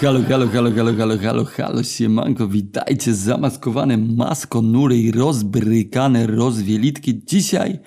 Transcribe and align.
Halo, 0.00 0.22
halo, 0.22 0.48
halo, 0.48 0.70
halo, 0.70 0.92
halo, 0.96 1.18
halo, 1.18 1.44
halo, 1.44 1.82
siemanko, 1.82 2.48
witajcie, 2.48 3.14
zamaskowane 3.14 3.96
maskonury 3.96 4.96
i 4.96 5.12
rozbrykane 5.12 6.26
rozwielitki. 6.26 7.22
Dzisiaj 7.26 7.78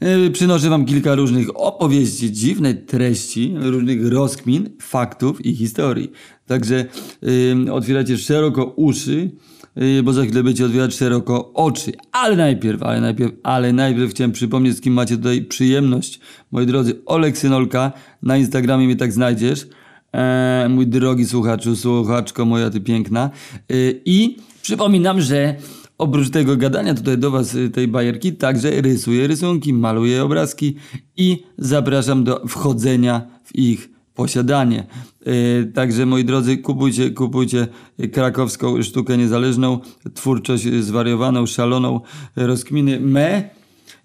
yy, 0.00 0.30
przynoszę 0.30 0.70
wam 0.70 0.84
kilka 0.84 1.14
różnych 1.14 1.60
opowieści, 1.60 2.32
dziwnej 2.32 2.84
treści, 2.84 3.54
różnych 3.56 4.12
rozkmin, 4.12 4.70
faktów 4.80 5.46
i 5.46 5.56
historii. 5.56 6.12
Także 6.46 6.84
yy, 7.22 7.72
otwieracie 7.72 8.18
szeroko 8.18 8.64
uszy, 8.64 9.30
yy, 9.76 10.02
bo 10.02 10.12
za 10.12 10.24
chwilę 10.24 10.42
będziecie 10.42 10.66
otwierać 10.66 10.94
szeroko 10.94 11.52
oczy. 11.52 11.92
Ale 12.12 12.36
najpierw, 12.36 12.82
ale 12.82 13.00
najpierw, 13.00 13.32
ale 13.42 13.72
najpierw 13.72 14.10
chciałem 14.10 14.32
przypomnieć, 14.32 14.76
z 14.76 14.80
kim 14.80 14.92
macie 14.92 15.16
tutaj 15.16 15.42
przyjemność. 15.42 16.20
Moi 16.50 16.66
drodzy, 16.66 17.00
Olek 17.06 17.38
Synolka, 17.38 17.92
na 18.22 18.36
Instagramie 18.36 18.86
mnie 18.86 18.96
tak 18.96 19.12
znajdziesz. 19.12 19.66
E, 20.12 20.66
mój 20.70 20.86
drogi 20.86 21.26
słuchaczu, 21.26 21.76
słuchaczko 21.76 22.44
moja 22.44 22.70
ty 22.70 22.80
piękna. 22.80 23.30
E, 23.70 23.74
I 24.04 24.36
przypominam, 24.62 25.20
że 25.20 25.54
oprócz 25.98 26.30
tego 26.30 26.56
gadania 26.56 26.94
tutaj 26.94 27.18
do 27.18 27.30
was 27.30 27.54
y, 27.54 27.70
tej 27.70 27.88
bajerki, 27.88 28.32
także 28.32 28.70
rysuję 28.70 29.26
rysunki, 29.26 29.72
maluję 29.72 30.24
obrazki 30.24 30.74
i 31.16 31.42
zapraszam 31.58 32.24
do 32.24 32.46
wchodzenia 32.48 33.26
w 33.44 33.56
ich 33.56 33.90
posiadanie. 34.14 34.86
E, 35.26 35.64
także 35.64 36.06
moi 36.06 36.24
drodzy, 36.24 36.56
kupujcie, 36.56 37.10
kupujcie 37.10 37.66
krakowską 38.12 38.82
sztukę 38.82 39.18
niezależną, 39.18 39.78
twórczość 40.14 40.64
zwariowaną, 40.64 41.46
szaloną, 41.46 42.00
rozkminy 42.36 43.00
me. 43.00 43.28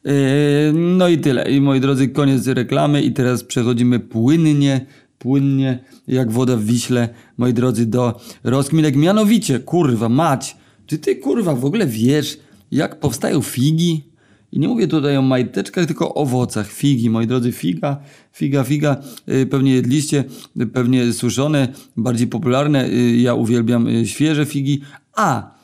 E, 0.05 0.73
No 0.73 1.07
i 1.09 1.17
tyle. 1.17 1.51
I 1.51 1.61
moi 1.61 1.79
drodzy, 1.79 2.07
koniec 2.07 2.47
reklamy 2.47 3.01
i 3.01 3.11
teraz 3.11 3.43
przechodzimy 3.43 3.99
płynnie 3.99 4.85
płynnie 5.19 5.79
jak 6.07 6.31
woda 6.31 6.57
w 6.57 6.63
Wiśle, 6.63 7.09
moi 7.37 7.53
drodzy, 7.53 7.85
do 7.85 8.21
rozkminek. 8.43 8.95
Mianowicie, 8.95 9.59
kurwa, 9.59 10.09
mać, 10.09 10.57
czy 10.85 10.97
ty 10.97 11.15
kurwa 11.15 11.55
w 11.55 11.65
ogóle 11.65 11.87
wiesz, 11.87 12.39
jak 12.71 12.99
powstają 12.99 13.41
figi? 13.41 14.13
I 14.51 14.59
nie 14.59 14.67
mówię 14.67 14.87
tutaj 14.87 15.17
o 15.17 15.21
majteczkach, 15.21 15.85
tylko 15.85 16.09
o 16.09 16.13
owocach. 16.13 16.71
Figi, 16.71 17.09
moi 17.09 17.27
drodzy, 17.27 17.51
figa, 17.51 17.97
figa, 18.33 18.63
figa. 18.63 18.97
Yy, 19.27 19.45
pewnie 19.45 19.75
jedliście, 19.75 20.23
yy, 20.55 20.67
pewnie 20.67 21.13
suszone, 21.13 21.67
bardziej 21.97 22.27
popularne. 22.27 22.89
Yy, 22.89 23.17
ja 23.17 23.33
uwielbiam 23.33 23.87
świeże 24.05 24.45
figi. 24.45 24.81
A, 25.15 25.55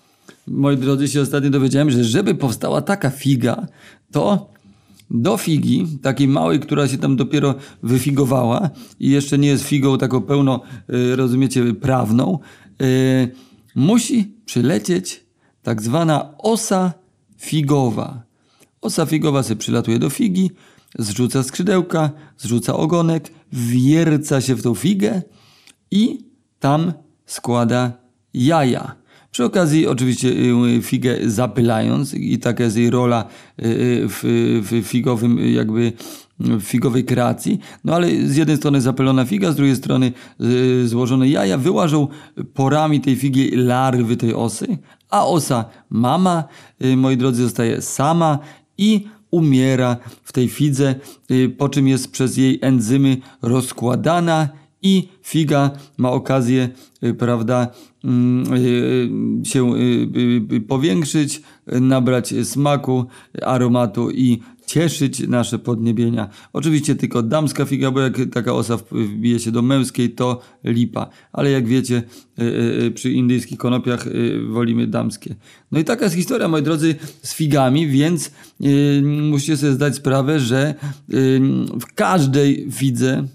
moi 0.47 0.77
drodzy, 0.77 1.07
się 1.07 1.21
ostatnio 1.21 1.49
dowiedziałem, 1.49 1.91
że 1.91 2.03
żeby 2.03 2.35
powstała 2.35 2.81
taka 2.81 3.09
figa, 3.09 3.67
to 4.11 4.51
do 5.11 5.37
figi, 5.37 5.87
takiej 6.01 6.27
małej, 6.27 6.59
która 6.59 6.87
się 6.87 6.97
tam 6.97 7.15
dopiero 7.15 7.55
wyfigowała 7.83 8.69
i 8.99 9.09
jeszcze 9.09 9.37
nie 9.37 9.47
jest 9.47 9.63
figą 9.63 9.97
taką 9.97 10.21
pełno, 10.21 10.61
y, 10.89 11.15
rozumiecie, 11.15 11.73
prawną, 11.73 12.39
y, 12.81 13.31
musi 13.75 14.33
przylecieć 14.45 15.25
tak 15.63 15.81
zwana 15.81 16.37
osa 16.37 16.93
figowa. 17.37 18.23
Osa 18.81 19.05
figowa 19.05 19.43
sobie 19.43 19.55
przylatuje 19.55 19.99
do 19.99 20.09
figi, 20.09 20.51
zrzuca 20.99 21.43
skrzydełka, 21.43 22.09
zrzuca 22.37 22.75
ogonek, 22.75 23.31
wierca 23.53 24.41
się 24.41 24.55
w 24.55 24.63
tą 24.63 24.75
figę 24.75 25.21
i 25.91 26.25
tam 26.59 26.93
składa 27.25 27.93
jaja. 28.33 28.98
Przy 29.31 29.45
okazji 29.45 29.87
oczywiście 29.87 30.27
y, 30.27 30.81
figę 30.81 31.15
zapylając 31.25 32.13
i 32.13 32.39
taka 32.39 32.63
jest 32.63 32.77
jej 32.77 32.89
rola 32.89 33.21
y, 33.23 33.27
w, 34.07 34.21
w 34.63 34.87
figowym 34.87 35.53
jakby 35.53 35.93
figowej 36.61 37.05
kreacji. 37.05 37.59
No 37.83 37.95
ale 37.95 38.07
z 38.07 38.35
jednej 38.35 38.57
strony 38.57 38.81
zapylona 38.81 39.25
figa, 39.25 39.51
z 39.51 39.55
drugiej 39.55 39.75
strony 39.75 40.11
y, 40.41 40.87
złożone 40.87 41.29
jaja 41.29 41.57
wyłażą 41.57 42.07
porami 42.53 43.01
tej 43.01 43.15
figi 43.15 43.51
larwy 43.55 44.17
tej 44.17 44.33
osy, 44.33 44.77
a 45.09 45.25
osa 45.25 45.65
mama, 45.89 46.43
moi 46.97 47.17
drodzy, 47.17 47.43
zostaje 47.43 47.81
sama 47.81 48.39
i 48.77 49.05
umiera 49.31 49.97
w 50.23 50.33
tej 50.33 50.49
fidze, 50.49 50.95
po 51.57 51.69
czym 51.69 51.87
jest 51.87 52.11
przez 52.11 52.37
jej 52.37 52.59
enzymy 52.61 53.17
rozkładana 53.41 54.49
i 54.81 55.07
figa 55.23 55.71
ma 55.97 56.11
okazję, 56.11 56.69
prawda, 57.17 57.67
mm, 58.03 59.45
się 59.45 59.73
powiększyć, 60.67 61.41
nabrać 61.67 62.33
smaku, 62.43 63.05
aromatu 63.41 64.11
i 64.11 64.39
cieszyć 64.65 65.27
nasze 65.27 65.59
podniebienia. 65.59 66.29
Oczywiście 66.53 66.95
tylko 66.95 67.23
damska 67.23 67.65
figa, 67.65 67.91
bo 67.91 67.99
jak 67.99 68.17
taka 68.33 68.53
osa 68.53 68.77
wbije 68.91 69.39
się 69.39 69.51
do 69.51 69.61
męskiej, 69.61 70.09
to 70.09 70.41
lipa. 70.63 71.09
Ale 71.33 71.51
jak 71.51 71.67
wiecie, 71.67 72.03
przy 72.95 73.11
indyjskich 73.11 73.57
konopiach 73.57 74.05
wolimy 74.49 74.87
damskie. 74.87 75.35
No 75.71 75.79
i 75.79 75.83
taka 75.83 76.03
jest 76.03 76.15
historia, 76.15 76.47
moi 76.47 76.61
drodzy, 76.61 76.95
z 77.23 77.33
figami, 77.33 77.87
więc 77.87 78.31
musicie 79.29 79.57
sobie 79.57 79.73
zdać 79.73 79.95
sprawę, 79.95 80.39
że 80.39 80.75
w 81.79 81.85
każdej 81.95 82.67
fidze 82.71 83.27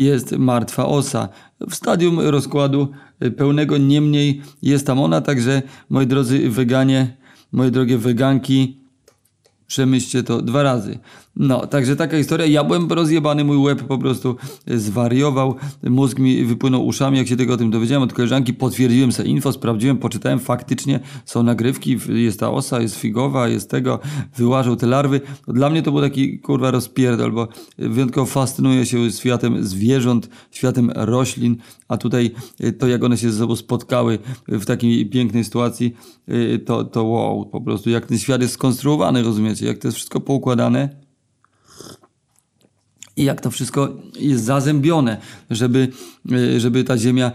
jest 0.00 0.32
martwa 0.32 0.86
osa. 0.86 1.28
W 1.60 1.74
stadium 1.74 2.20
rozkładu 2.20 2.88
pełnego, 3.36 3.78
niemniej 3.78 4.42
jest 4.62 4.86
tam 4.86 5.00
ona, 5.00 5.20
także 5.20 5.62
moi 5.90 6.06
drodzy 6.06 6.50
weganie, 6.50 7.16
moje 7.52 7.70
drogie 7.70 7.98
weganki, 7.98 8.79
przemyślcie 9.70 10.22
to 10.22 10.42
dwa 10.42 10.62
razy. 10.62 10.98
No, 11.36 11.66
także 11.66 11.96
taka 11.96 12.18
historia. 12.18 12.46
Ja 12.46 12.64
byłem 12.64 12.92
rozjebany, 12.92 13.44
mój 13.44 13.56
łeb 13.56 13.82
po 13.82 13.98
prostu 13.98 14.36
zwariował, 14.66 15.54
mózg 15.82 16.18
mi 16.18 16.44
wypłynął 16.44 16.86
uszami, 16.86 17.18
jak 17.18 17.28
się 17.28 17.36
tego 17.36 17.54
o 17.54 17.56
tym 17.56 17.70
dowiedziałem 17.70 18.02
od 18.02 18.12
koleżanki, 18.12 18.54
potwierdziłem 18.54 19.12
sobie 19.12 19.28
info, 19.28 19.52
sprawdziłem, 19.52 19.98
poczytałem, 19.98 20.38
faktycznie 20.38 21.00
są 21.24 21.42
nagrywki, 21.42 21.98
jest 22.08 22.40
ta 22.40 22.50
osa, 22.50 22.80
jest 22.80 22.96
figowa, 22.96 23.48
jest 23.48 23.70
tego, 23.70 23.98
wyłażą 24.36 24.76
te 24.76 24.86
larwy. 24.86 25.20
Dla 25.48 25.70
mnie 25.70 25.82
to 25.82 25.92
był 25.92 26.00
taki, 26.00 26.38
kurwa, 26.38 26.70
rozpierdol, 26.70 27.32
bo 27.32 27.48
wyjątkowo 27.78 28.26
fascynuję 28.26 28.86
się 28.86 29.10
światem 29.10 29.64
zwierząt, 29.64 30.28
światem 30.50 30.90
roślin, 30.94 31.56
a 31.88 31.96
tutaj 31.96 32.30
to, 32.78 32.88
jak 32.88 33.04
one 33.04 33.16
się 33.16 33.32
ze 33.32 33.38
sobą 33.38 33.56
spotkały 33.56 34.18
w 34.48 34.64
takiej 34.64 35.06
pięknej 35.10 35.44
sytuacji, 35.44 35.94
to, 36.66 36.84
to 36.84 37.04
wow, 37.04 37.46
po 37.46 37.60
prostu 37.60 37.90
jak 37.90 38.06
ten 38.06 38.18
świat 38.18 38.42
jest 38.42 38.54
skonstruowany, 38.54 39.22
rozumiecie, 39.22 39.59
jak 39.66 39.78
to 39.78 39.88
jest 39.88 39.96
wszystko 39.96 40.20
poukładane 40.20 40.88
i 43.20 43.24
jak 43.24 43.40
to 43.40 43.50
wszystko 43.50 43.88
jest 44.20 44.44
zazębione, 44.44 45.16
żeby, 45.50 45.88
e, 46.32 46.60
żeby 46.60 46.84
ta 46.84 46.98
ziemia, 46.98 47.32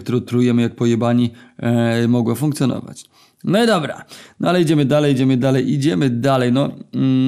którą 0.00 0.20
trujemy 0.20 0.62
jak 0.62 0.76
pojebani, 0.76 1.30
e, 1.56 2.08
mogła 2.08 2.34
funkcjonować. 2.34 3.04
No 3.44 3.64
i 3.64 3.66
dobra, 3.66 4.04
no 4.40 4.48
ale 4.48 4.62
idziemy 4.62 4.84
dalej, 4.84 5.12
idziemy 5.12 5.36
dalej, 5.36 5.72
idziemy 5.72 6.10
dalej. 6.10 6.52
No, 6.52 6.70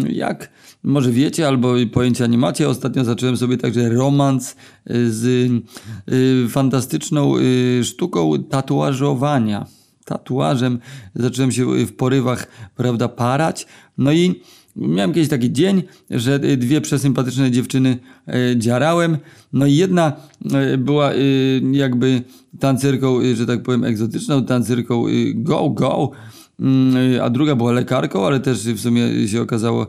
jak 0.08 0.50
może 0.82 1.12
wiecie, 1.12 1.48
albo 1.48 1.74
pojęcia 1.92 2.26
nie 2.26 2.38
macie, 2.38 2.68
ostatnio 2.68 3.04
zacząłem 3.04 3.36
sobie 3.36 3.56
także 3.56 3.88
romans 3.88 4.56
e, 4.86 4.94
z 5.10 5.50
fantastyczną 6.50 7.34
sztuką 7.82 8.44
tatuażowania. 8.44 9.66
Tatuażem 10.04 10.78
zacząłem 11.14 11.52
się 11.52 11.86
w 11.86 11.92
porywach, 11.92 12.46
prawda, 12.76 13.08
parać. 13.08 13.66
No 13.98 14.12
i 14.12 14.42
Miałem 14.76 15.12
kiedyś 15.12 15.28
taki 15.28 15.52
dzień, 15.52 15.82
że 16.10 16.38
dwie 16.38 16.80
przesympatyczne 16.80 17.50
dziewczyny 17.50 17.98
e, 18.28 18.56
dziarałem. 18.56 19.18
No 19.52 19.66
i 19.66 19.76
jedna 19.76 20.12
e, 20.52 20.78
była 20.78 21.12
e, 21.12 21.16
jakby 21.72 22.22
tancerką, 22.58 23.18
że 23.34 23.46
tak 23.46 23.62
powiem, 23.62 23.84
egzotyczną, 23.84 24.44
tancerką 24.44 25.04
go, 25.34 25.70
go, 25.70 26.10
mm, 26.60 26.96
a 27.22 27.30
druga 27.30 27.54
była 27.54 27.72
lekarką, 27.72 28.26
ale 28.26 28.40
też 28.40 28.68
w 28.68 28.80
sumie 28.80 29.28
się 29.28 29.42
okazało 29.42 29.86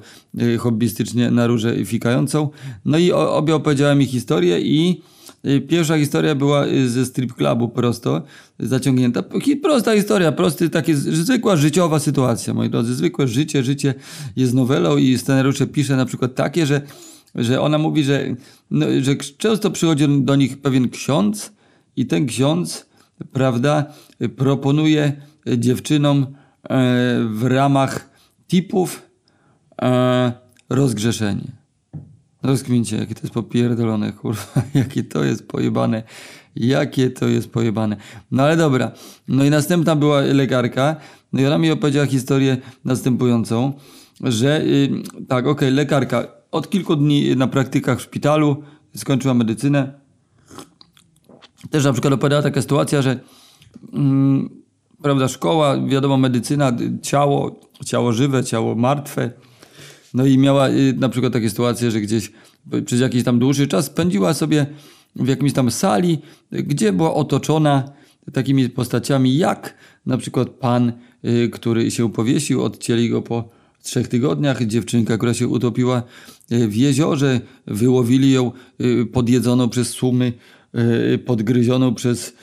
hobbystycznie 0.60 1.32
na 1.32 1.48
róże 1.48 1.86
fikającą. 1.86 2.50
No 2.86 2.98
i 2.98 3.12
obie 3.12 3.56
opowiedziałem 3.56 3.98
mi 3.98 4.06
historię 4.06 4.62
i 4.62 5.02
Y, 5.21 5.21
pierwsza 5.68 5.98
historia 5.98 6.36
była 6.36 6.66
y, 6.66 6.90
ze 6.90 7.06
strip 7.06 7.34
clubu 7.34 7.70
prosto 7.70 8.22
zaciągnięta. 8.60 9.24
Prosta 9.64 9.96
historia, 9.96 10.32
prosty, 10.32 10.70
takie 10.70 10.96
zwykła 10.96 11.56
życiowa 11.56 12.00
sytuacja, 12.00 12.54
moi 12.54 12.70
drodzy. 12.70 12.96
Zwykłe 12.96 13.28
życie, 13.28 13.64
życie 13.64 13.94
jest 14.36 14.54
nowelą 14.54 14.98
i 14.98 15.18
scenariusze 15.18 15.68
pisze 15.68 15.96
na 15.96 16.06
przykład 16.06 16.36
takie, 16.36 16.66
że, 16.66 16.82
że 17.36 17.62
ona 17.62 17.78
mówi, 17.78 18.04
że, 18.04 18.36
no, 18.72 18.86
że 19.02 19.16
często 19.16 19.72
przychodzi 19.72 20.08
do 20.22 20.36
nich 20.36 20.62
pewien 20.62 20.90
ksiądz 20.90 21.54
i 21.96 22.06
ten 22.06 22.26
ksiądz, 22.26 22.86
prawda, 23.32 23.94
proponuje 24.36 25.22
dziewczynom 25.58 26.20
e, 26.20 26.28
w 27.30 27.44
ramach 27.44 28.10
tipów 28.48 29.02
e, 29.82 30.32
rozgrzeszenie. 30.70 31.61
Rozkmincie, 32.44 32.98
jakie 32.98 33.16
to 33.16 33.22
jest 33.22 33.34
popierdolone, 33.34 34.12
kurwa, 34.14 34.62
jakie 34.74 35.04
to 35.04 35.24
jest 35.24 35.48
pojebane, 35.48 36.04
jakie 36.56 37.10
to 37.10 37.28
jest 37.28 37.52
pojebane. 37.52 37.98
No 38.32 38.44
ale 38.44 38.58
dobra, 38.58 38.92
no 39.28 39.44
i 39.44 39.50
następna 39.50 39.96
była 39.96 40.22
lekarka, 40.22 40.96
no 41.34 41.42
i 41.42 41.46
ona 41.46 41.58
mi 41.58 41.72
opowiedziała 41.72 42.06
historię 42.06 42.58
następującą, 42.86 43.74
że 44.24 44.66
yy, 44.66 44.90
tak, 45.28 45.48
okej, 45.48 45.52
okay, 45.52 45.72
lekarka 45.72 46.28
od 46.52 46.70
kilku 46.70 46.96
dni 46.96 47.36
na 47.36 47.48
praktykach 47.48 48.00
w 48.00 48.02
szpitalu, 48.02 48.64
skończyła 48.96 49.34
medycynę, 49.34 50.02
też 51.70 51.84
na 51.84 51.94
przykład 51.94 52.14
opowiadała 52.14 52.42
taka 52.42 52.62
sytuacja, 52.62 53.02
że 53.02 53.20
mm, 53.94 54.50
prawda, 55.02 55.28
szkoła, 55.28 55.88
wiadomo, 55.88 56.18
medycyna, 56.18 56.72
ciało, 57.02 57.60
ciało 57.86 58.14
żywe, 58.14 58.44
ciało 58.44 58.76
martwe. 58.76 59.32
No 60.14 60.26
i 60.26 60.38
miała 60.38 60.70
y, 60.70 60.94
na 60.98 61.10
przykład 61.10 61.34
takie 61.34 61.50
sytuacje, 61.50 61.92
że 61.92 62.02
gdzieś 62.02 62.32
przez 62.86 63.00
jakiś 63.00 63.24
tam 63.24 63.40
dłuższy 63.40 63.68
czas 63.68 63.86
spędziła 63.86 64.34
sobie 64.34 64.66
w 65.16 65.28
jakimś 65.28 65.54
tam 65.54 65.72
sali, 65.72 66.20
gdzie 66.52 66.94
była 66.94 67.14
otoczona 67.14 67.92
takimi 68.34 68.70
postaciami 68.70 69.38
jak 69.38 69.78
na 70.06 70.18
przykład 70.18 70.50
pan, 70.50 70.92
y, 71.26 71.50
który 71.50 71.92
się 71.92 72.12
powiesił, 72.12 72.64
odcięli 72.64 73.10
go 73.10 73.22
po 73.22 73.50
trzech 73.84 74.08
tygodniach, 74.08 74.66
dziewczynka, 74.66 75.18
która 75.18 75.34
się 75.34 75.48
utopiła 75.48 76.04
y, 76.52 76.68
w 76.68 76.76
jeziorze, 76.76 77.42
wyłowili 77.68 78.32
ją 78.32 78.52
podjedzoną 79.12 79.70
przez 79.70 79.90
słumy, 79.90 80.34
podgryzioną 81.26 81.96
przez 81.96 82.36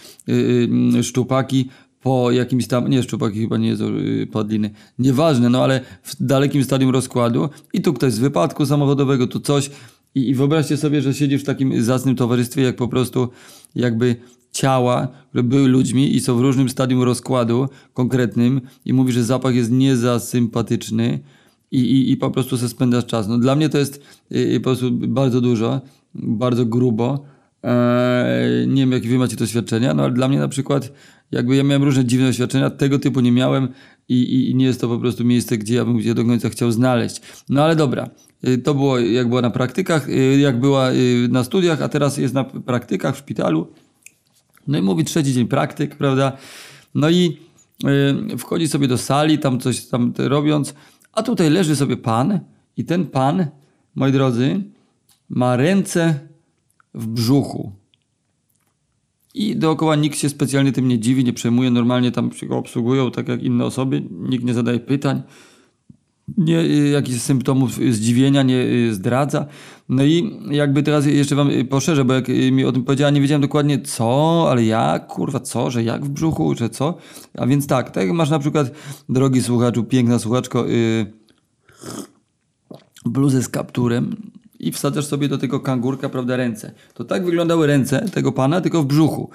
szczupaki, 1.03 1.69
po 2.03 2.31
jakimś 2.31 2.67
tam, 2.67 2.89
nie 2.89 3.03
szczupaki 3.03 3.41
chyba 3.41 3.57
nie 3.57 3.69
jest 3.69 3.83
podliny, 4.33 4.71
nieważne, 4.99 5.49
no 5.49 5.65
ale 5.65 5.81
w 6.03 6.17
dalekim 6.23 6.65
stadium 6.65 6.91
rozkładu 6.91 7.49
i 7.73 7.83
tu 7.83 7.93
ktoś 7.93 8.13
z 8.13 8.19
wypadku 8.19 8.67
samochodowego, 8.67 9.27
tu 9.27 9.41
coś 9.41 9.71
i, 10.15 10.29
i 10.29 10.35
wyobraźcie 10.35 10.77
sobie, 10.77 11.03
że 11.03 11.15
siedzisz 11.15 11.43
w 11.43 11.47
takim 11.47 11.83
zacnym 11.83 12.17
towarzystwie, 12.17 12.63
jak 12.63 12.77
po 12.77 12.89
prostu 12.89 13.29
jakby 13.75 14.17
ciała, 14.53 15.09
które 15.29 15.43
były 15.43 15.69
ludźmi 15.69 16.17
i 16.17 16.21
są 16.21 16.37
w 16.37 16.41
różnym 16.41 16.69
stadium 16.69 17.03
rozkładu 17.03 17.69
konkretnym 17.95 18.61
i 18.85 18.93
mówi, 18.93 19.13
że 19.13 19.25
zapach 19.25 19.55
jest 19.55 19.71
nie 19.71 19.97
za 19.97 20.21
sympatyczny 20.21 21.19
i, 21.71 21.81
i, 21.81 22.13
i 22.13 22.17
po 22.17 22.31
prostu 22.31 22.59
se 22.59 22.69
spędzasz 22.69 23.07
czas. 23.07 23.29
No 23.29 23.39
dla 23.39 23.57
mnie 23.57 23.69
to 23.69 23.79
jest 23.79 24.03
y, 24.33 24.61
po 24.61 24.65
prostu 24.65 24.91
bardzo 24.93 25.41
dużo, 25.41 25.81
bardzo 26.15 26.67
grubo. 26.67 27.25
Eee, 27.63 28.69
nie 28.69 28.83
wiem, 28.83 28.93
jakie 28.93 29.09
wy 29.09 29.19
macie 29.19 29.37
doświadczenia, 29.37 29.95
no 29.95 30.03
ale 30.03 30.13
dla 30.13 30.29
mnie 30.29 30.39
na 30.39 30.49
przykład 30.49 30.93
jakby 31.31 31.57
ja 31.57 31.65
miałem 31.65 31.83
różne 31.83 32.05
dziwne 32.05 32.27
doświadczenia, 32.27 32.71
tego 32.71 32.99
typu 32.99 33.21
nie 33.21 33.33
miałem 33.33 33.69
i, 34.09 34.51
i, 34.51 34.55
nie 34.55 34.65
jest 34.65 34.81
to 34.81 34.89
po 34.89 34.99
prostu 34.99 35.25
miejsce, 35.25 35.59
gdzie 35.59 35.75
ja 35.75 35.85
bym 35.85 35.99
gdzie 35.99 36.15
do 36.15 36.25
końca 36.25 36.49
chciał 36.49 36.73
znaleźć. 36.73 37.21
No 37.49 37.65
ale 37.65 37.77
dobra, 37.77 38.11
y, 38.49 38.59
to 38.59 38.75
było 38.75 38.99
jak 38.99 39.29
była 39.29 39.43
na 39.43 39.51
praktykach, 39.51 40.09
y, 40.09 40.39
jak 40.39 40.61
była 40.61 40.93
y, 40.93 41.29
na 41.31 41.45
studiach, 41.45 41.83
a 41.83 41.89
teraz 41.89 42.17
jest 42.17 42.35
na 42.35 42.45
praktykach 42.45 43.15
w 43.15 43.19
szpitalu. 43.19 43.73
No 44.67 44.79
i 44.79 44.83
mówi 44.83 45.05
trzeci 45.05 45.33
dzień 45.33 45.47
praktyk, 45.47 45.97
prawda? 45.97 46.33
No 46.95 47.11
i 47.11 47.39
wchodzi 48.39 48.69
sobie 48.69 48.89
do 48.89 48.99
sali, 48.99 49.39
tam 49.39 49.61
coś 49.61 49.87
tam 49.87 50.13
robiąc, 50.19 50.75
a 51.13 51.23
tutaj 51.23 51.51
leży 51.51 51.77
sobie 51.77 51.97
pan 51.97 52.41
i 52.77 52.85
ten 52.85 53.07
pan, 53.07 53.47
moi 53.95 54.13
drodzy, 54.13 54.63
ma 55.29 55.57
ręce 55.57 56.21
w 56.95 57.07
brzuchu. 57.07 57.78
I 59.35 59.57
dookoła 59.57 59.97
nikt 59.97 60.19
się 60.19 60.29
specjalnie 60.29 60.73
tym 60.73 60.89
nie 60.89 60.99
dziwi, 60.99 61.25
nie 61.25 61.33
przejmuje. 61.33 61.71
Normalnie 61.71 62.13
tam 62.13 62.31
go 62.43 62.59
obsługują 62.59 63.11
tak 63.11 63.29
jak 63.29 63.43
inne 63.43 63.65
osoby. 63.65 64.03
Nikt 64.11 64.45
nie 64.45 64.55
zadaje 64.55 64.81
pytań. 64.81 65.23
Nie 66.37 66.61
y, 66.61 66.89
jakichś 66.89 67.21
symptomów 67.21 67.79
zdziwienia 67.91 68.43
nie 68.43 68.57
y, 68.57 68.95
zdradza. 68.95 69.47
No 69.89 70.05
i 70.05 70.39
jakby 70.51 70.83
teraz 70.83 71.07
jeszcze 71.07 71.35
wam 71.35 71.51
y, 71.51 71.65
poszerzę, 71.65 72.05
bo 72.05 72.15
jak 72.15 72.29
mi 72.29 72.65
o 72.65 72.73
tym 72.73 72.85
powiedziała, 72.85 73.11
nie 73.11 73.21
wiedziałem 73.21 73.43
dokładnie 73.43 73.81
co, 73.83 74.47
ale 74.51 74.65
jak, 74.65 75.07
kurwa, 75.07 75.41
co, 75.41 75.71
że 75.71 75.83
jak 75.83 76.05
w 76.05 76.09
brzuchu, 76.09 76.55
że 76.55 76.71
co. 76.71 76.97
A 77.39 77.47
więc 77.47 77.67
tak, 77.67 77.91
tak 77.91 78.13
masz 78.13 78.31
na 78.31 78.39
przykład, 78.39 78.73
drogi 79.09 79.43
słuchaczu, 79.43 79.85
piękna 79.85 80.19
słuchaczko, 80.19 80.67
yy, 80.67 81.13
bluzę 83.05 83.43
z 83.43 83.49
kapturem, 83.49 84.17
i 84.61 84.73
wsadzasz 84.73 85.07
sobie 85.07 85.29
do 85.29 85.39
tego 85.39 85.61
kangurka, 85.61 86.09
prawda, 86.09 86.37
ręce. 86.37 86.73
To 86.95 87.05
tak 87.05 87.25
wyglądały 87.25 87.67
ręce 87.67 88.09
tego 88.13 88.33
pana, 88.33 88.61
tylko 88.61 88.83
w 88.83 88.87
brzuchu. 88.87 89.31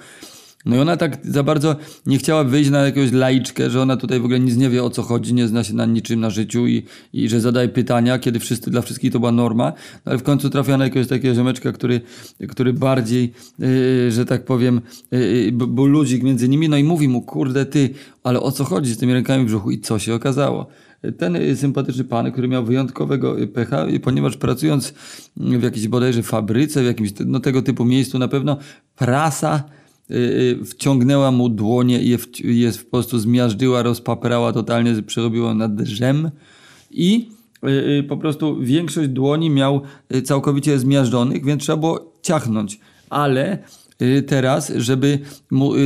No 0.64 0.76
i 0.76 0.78
ona 0.78 0.96
tak 0.96 1.18
za 1.24 1.42
bardzo 1.42 1.76
nie 2.06 2.18
chciała 2.18 2.44
wyjść 2.44 2.70
na 2.70 2.86
jakąś 2.86 3.12
laiczkę, 3.12 3.70
że 3.70 3.82
ona 3.82 3.96
tutaj 3.96 4.20
w 4.20 4.24
ogóle 4.24 4.40
nic 4.40 4.56
nie 4.56 4.70
wie 4.70 4.84
o 4.84 4.90
co 4.90 5.02
chodzi, 5.02 5.34
nie 5.34 5.48
zna 5.48 5.64
się 5.64 5.74
na 5.74 5.86
niczym 5.86 6.20
na 6.20 6.30
życiu 6.30 6.66
i, 6.66 6.82
i 7.12 7.28
że 7.28 7.40
zadaje 7.40 7.68
pytania, 7.68 8.18
kiedy 8.18 8.40
wszyscy, 8.40 8.70
dla 8.70 8.82
wszystkich 8.82 9.12
to 9.12 9.18
była 9.18 9.32
norma. 9.32 9.72
No 10.06 10.10
ale 10.10 10.18
w 10.18 10.22
końcu 10.22 10.50
trafia 10.50 10.76
na 10.76 10.84
jakiegoś 10.84 11.08
takiego 11.08 11.34
ziomeczka, 11.34 11.72
który, 11.72 12.00
który 12.48 12.72
bardziej, 12.72 13.32
yy, 13.58 14.12
że 14.12 14.24
tak 14.24 14.44
powiem, 14.44 14.80
yy, 15.10 15.52
był 15.52 15.86
ludzik 15.86 16.22
między 16.22 16.48
nimi, 16.48 16.68
no 16.68 16.76
i 16.76 16.84
mówi 16.84 17.08
mu, 17.08 17.22
kurde 17.22 17.66
ty, 17.66 17.90
ale 18.22 18.40
o 18.40 18.52
co 18.52 18.64
chodzi 18.64 18.94
z 18.94 18.98
tymi 18.98 19.12
rękami 19.12 19.44
w 19.44 19.46
brzuchu 19.46 19.70
i 19.70 19.80
co 19.80 19.98
się 19.98 20.14
okazało? 20.14 20.66
Ten 21.12 21.56
sympatyczny 21.56 22.04
pan, 22.04 22.32
który 22.32 22.48
miał 22.48 22.64
wyjątkowego 22.64 23.36
pecha, 23.54 23.86
ponieważ 24.02 24.36
pracując 24.36 24.94
w 25.36 25.62
jakiejś 25.62 25.88
bodajże 25.88 26.22
fabryce, 26.22 26.82
w 26.82 26.86
jakimś 26.86 27.10
no, 27.26 27.40
tego 27.40 27.62
typu 27.62 27.84
miejscu 27.84 28.18
na 28.18 28.28
pewno, 28.28 28.56
prasa 28.96 29.62
y, 30.10 30.14
y, 30.14 30.64
wciągnęła 30.64 31.30
mu 31.30 31.48
dłonie 31.48 32.02
i 32.02 32.08
je, 32.08 32.18
je 32.44 32.72
po 32.72 32.90
prostu 32.90 33.18
zmiażdżyła, 33.18 33.82
rozpaprała 33.82 34.52
totalnie, 34.52 35.02
przerobiła 35.02 35.54
na 35.54 35.68
drzem 35.68 36.30
i 36.90 37.28
y, 37.98 38.04
po 38.08 38.16
prostu 38.16 38.60
większość 38.60 39.08
dłoni 39.08 39.50
miał 39.50 39.80
całkowicie 40.24 40.78
zmiażdżonych, 40.78 41.44
więc 41.44 41.62
trzeba 41.62 41.76
było 41.76 42.12
ciachnąć. 42.22 42.80
Ale 43.10 43.58
teraz, 44.26 44.72
żeby 44.76 45.18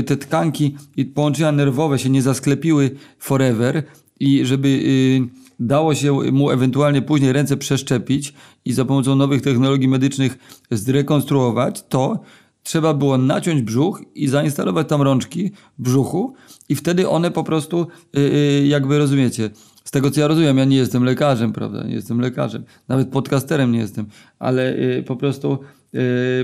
te 0.07 0.17
tkanki 0.17 0.77
i 0.97 1.05
połączenia 1.05 1.53
nerwowe 1.53 1.99
się 1.99 2.11
nie 2.11 2.23
zasklepiły 2.23 2.91
forever, 3.19 3.83
i 4.21 4.47
żeby 4.47 4.69
y, 4.69 5.21
dało 5.61 5.95
się 5.95 6.13
mu 6.13 6.51
ewentualnie 6.51 7.03
później 7.03 7.33
ręce 7.33 7.57
przeszczepić 7.57 8.35
i 8.65 8.73
za 8.73 8.85
pomocą 8.85 9.15
nowych 9.15 9.43
technologii 9.43 9.89
medycznych 9.89 10.39
zrekonstruować, 10.71 11.85
to 11.89 12.21
trzeba 12.63 12.95
było 12.95 13.19
naciąć 13.19 13.63
brzuch 13.63 14.03
i 14.15 14.29
zainstalować 14.29 14.89
tam 14.89 15.03
rączki 15.03 15.51
w 15.79 15.83
brzuchu 15.83 16.35
i 16.69 16.75
wtedy 16.75 17.09
one 17.09 17.31
po 17.31 17.45
prostu, 17.45 17.87
y, 18.17 18.21
y, 18.21 18.67
jakby 18.67 18.99
rozumiecie, 18.99 19.51
z 19.85 19.91
tego 19.91 20.11
co 20.11 20.21
ja 20.21 20.29
rozumiem, 20.29 20.59
ja 20.59 20.65
nie 20.65 20.77
jestem 20.77 21.05
lekarzem, 21.05 21.53
prawda, 21.53 21.85
nie 21.85 21.95
jestem 21.95 22.21
lekarzem, 22.21 22.65
nawet 22.89 23.09
podcasterem 23.09 23.73
nie 23.73 23.79
jestem, 23.79 24.07
ale 24.39 24.77
po 25.07 25.17
prostu 25.17 25.59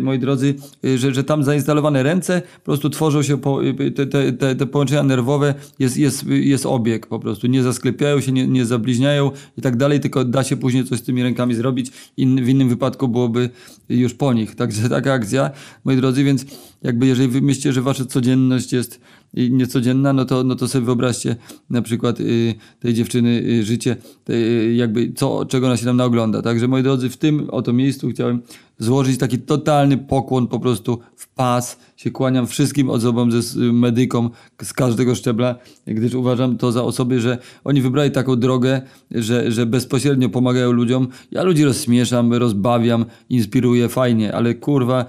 moi 0.00 0.18
drodzy, 0.18 0.54
e, 0.84 0.98
że, 0.98 1.14
że 1.14 1.24
tam 1.24 1.44
zainstalowane 1.44 2.02
ręce 2.02 2.42
po 2.56 2.64
prostu 2.64 2.90
tworzą 2.90 3.22
się 3.22 3.38
po, 3.38 3.60
te, 3.94 4.06
te, 4.06 4.32
te, 4.32 4.54
te, 4.54 4.66
połączenia 4.66 5.02
nerwowe, 5.02 5.54
jest, 5.78 5.96
jest, 5.96 6.26
jest 6.26 6.66
obieg 6.66 7.06
po 7.06 7.18
prostu, 7.18 7.46
nie 7.46 7.62
zasklepiają 7.62 8.20
się, 8.20 8.32
nie, 8.32 8.46
nie 8.46 8.66
zabliźniają 8.66 9.30
i 9.58 9.62
tak 9.62 9.76
dalej, 9.76 10.00
tylko 10.00 10.24
da 10.24 10.44
się 10.44 10.56
później 10.56 10.84
coś 10.84 10.98
z 10.98 11.02
tymi 11.02 11.22
rękami 11.22 11.54
zrobić, 11.54 11.90
In, 12.16 12.44
w 12.44 12.48
innym 12.48 12.68
wypadku 12.68 13.08
byłoby 13.08 13.50
już 13.88 14.14
po 14.14 14.32
nich. 14.32 14.54
Także 14.54 14.88
taka 14.98 15.12
akcja, 15.12 15.50
moi 15.84 15.96
drodzy, 15.96 16.24
więc 16.24 16.44
jakby 16.82 17.06
jeżeli 17.06 17.28
wy 17.28 17.42
myślicie, 17.42 17.72
że 17.72 17.82
wasza 17.82 18.04
codzienność 18.04 18.72
jest 18.72 19.00
niecodzienna, 19.36 20.12
no 20.12 20.24
to, 20.24 20.44
no 20.44 20.54
to 20.54 20.68
sobie 20.68 20.84
wyobraźcie 20.84 21.36
na 21.70 21.82
przykład 21.82 22.20
y, 22.20 22.54
tej 22.80 22.94
dziewczyny 22.94 23.30
y, 23.30 23.64
życie, 23.64 23.96
y, 24.30 24.74
jakby 24.76 25.12
co, 25.12 25.46
czego 25.46 25.66
ona 25.66 25.76
się 25.76 25.84
tam 25.84 25.96
naogląda. 25.96 26.42
Także 26.42 26.68
moi 26.68 26.82
drodzy, 26.82 27.10
w 27.10 27.16
tym 27.16 27.50
oto 27.50 27.72
miejscu 27.72 28.08
chciałem 28.08 28.42
złożyć 28.78 29.18
taki 29.18 29.38
totalny 29.38 29.98
pokłon 29.98 30.46
po 30.46 30.60
prostu 30.60 30.98
w 31.16 31.28
pas. 31.28 31.78
Się 31.96 32.10
kłaniam 32.10 32.46
wszystkim 32.46 32.90
osobom, 32.90 33.32
ze 33.32 33.58
medykom 33.72 34.30
z 34.62 34.72
każdego 34.72 35.14
szczebla, 35.14 35.54
gdyż 35.86 36.14
uważam 36.14 36.56
to 36.56 36.72
za 36.72 36.82
osoby, 36.82 37.20
że 37.20 37.38
oni 37.64 37.82
wybrali 37.82 38.10
taką 38.10 38.36
drogę, 38.36 38.82
że, 39.10 39.52
że 39.52 39.66
bezpośrednio 39.66 40.28
pomagają 40.28 40.72
ludziom. 40.72 41.08
Ja 41.30 41.42
ludzi 41.42 41.64
rozśmieszam, 41.64 42.32
rozbawiam, 42.32 43.04
inspiruję, 43.28 43.88
fajnie, 43.88 44.34
ale 44.34 44.54
kurwa, 44.54 45.04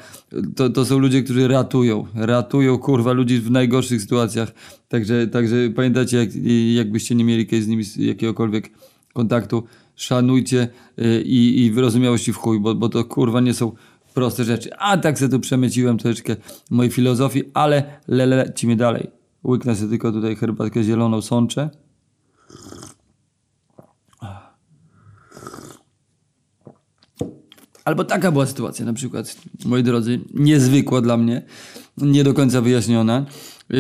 to, 0.55 0.69
to 0.69 0.85
są 0.85 0.99
ludzie, 0.99 1.23
którzy 1.23 1.47
ratują. 1.47 2.05
Ratują, 2.15 2.77
kurwa, 2.77 3.11
ludzi 3.11 3.39
w 3.39 3.51
najgorszych 3.51 4.01
sytuacjach. 4.01 4.51
Także, 4.87 5.27
także 5.27 5.55
pamiętajcie, 5.75 6.17
jak, 6.17 6.29
jakbyście 6.75 7.15
nie 7.15 7.23
mieli 7.23 7.61
z 7.61 7.67
nimi 7.67 7.83
jakiegokolwiek 7.97 8.71
kontaktu, 9.13 9.63
szanujcie 9.95 10.67
y, 10.99 11.21
i, 11.21 11.65
i 11.65 11.71
wyrozumiałości 11.71 12.33
w 12.33 12.37
chuj, 12.37 12.59
bo, 12.59 12.75
bo 12.75 12.89
to 12.89 13.03
kurwa 13.03 13.41
nie 13.41 13.53
są 13.53 13.71
proste 14.13 14.43
rzeczy. 14.43 14.69
A 14.77 14.97
tak 14.97 15.19
sobie 15.19 15.31
tu 15.31 15.39
przemyciłem 15.39 15.97
troszeczkę 15.97 16.35
mojej 16.69 16.91
filozofii, 16.91 17.43
ale 17.53 17.83
le, 18.07 18.25
lecimy 18.25 18.75
dalej. 18.75 19.07
Łyknę 19.43 19.75
sobie 19.75 19.89
tylko 19.89 20.11
tutaj 20.11 20.35
herbatkę 20.35 20.83
zieloną, 20.83 21.21
sączę. 21.21 21.69
Albo 27.85 28.03
taka 28.03 28.31
była 28.31 28.45
sytuacja 28.45 28.85
na 28.85 28.93
przykład, 28.93 29.35
moi 29.65 29.83
drodzy, 29.83 30.19
niezwykła 30.33 31.01
dla 31.01 31.17
mnie, 31.17 31.41
nie 31.97 32.23
do 32.23 32.33
końca 32.33 32.61
wyjaśniona. 32.61 33.25
Yy, 33.69 33.77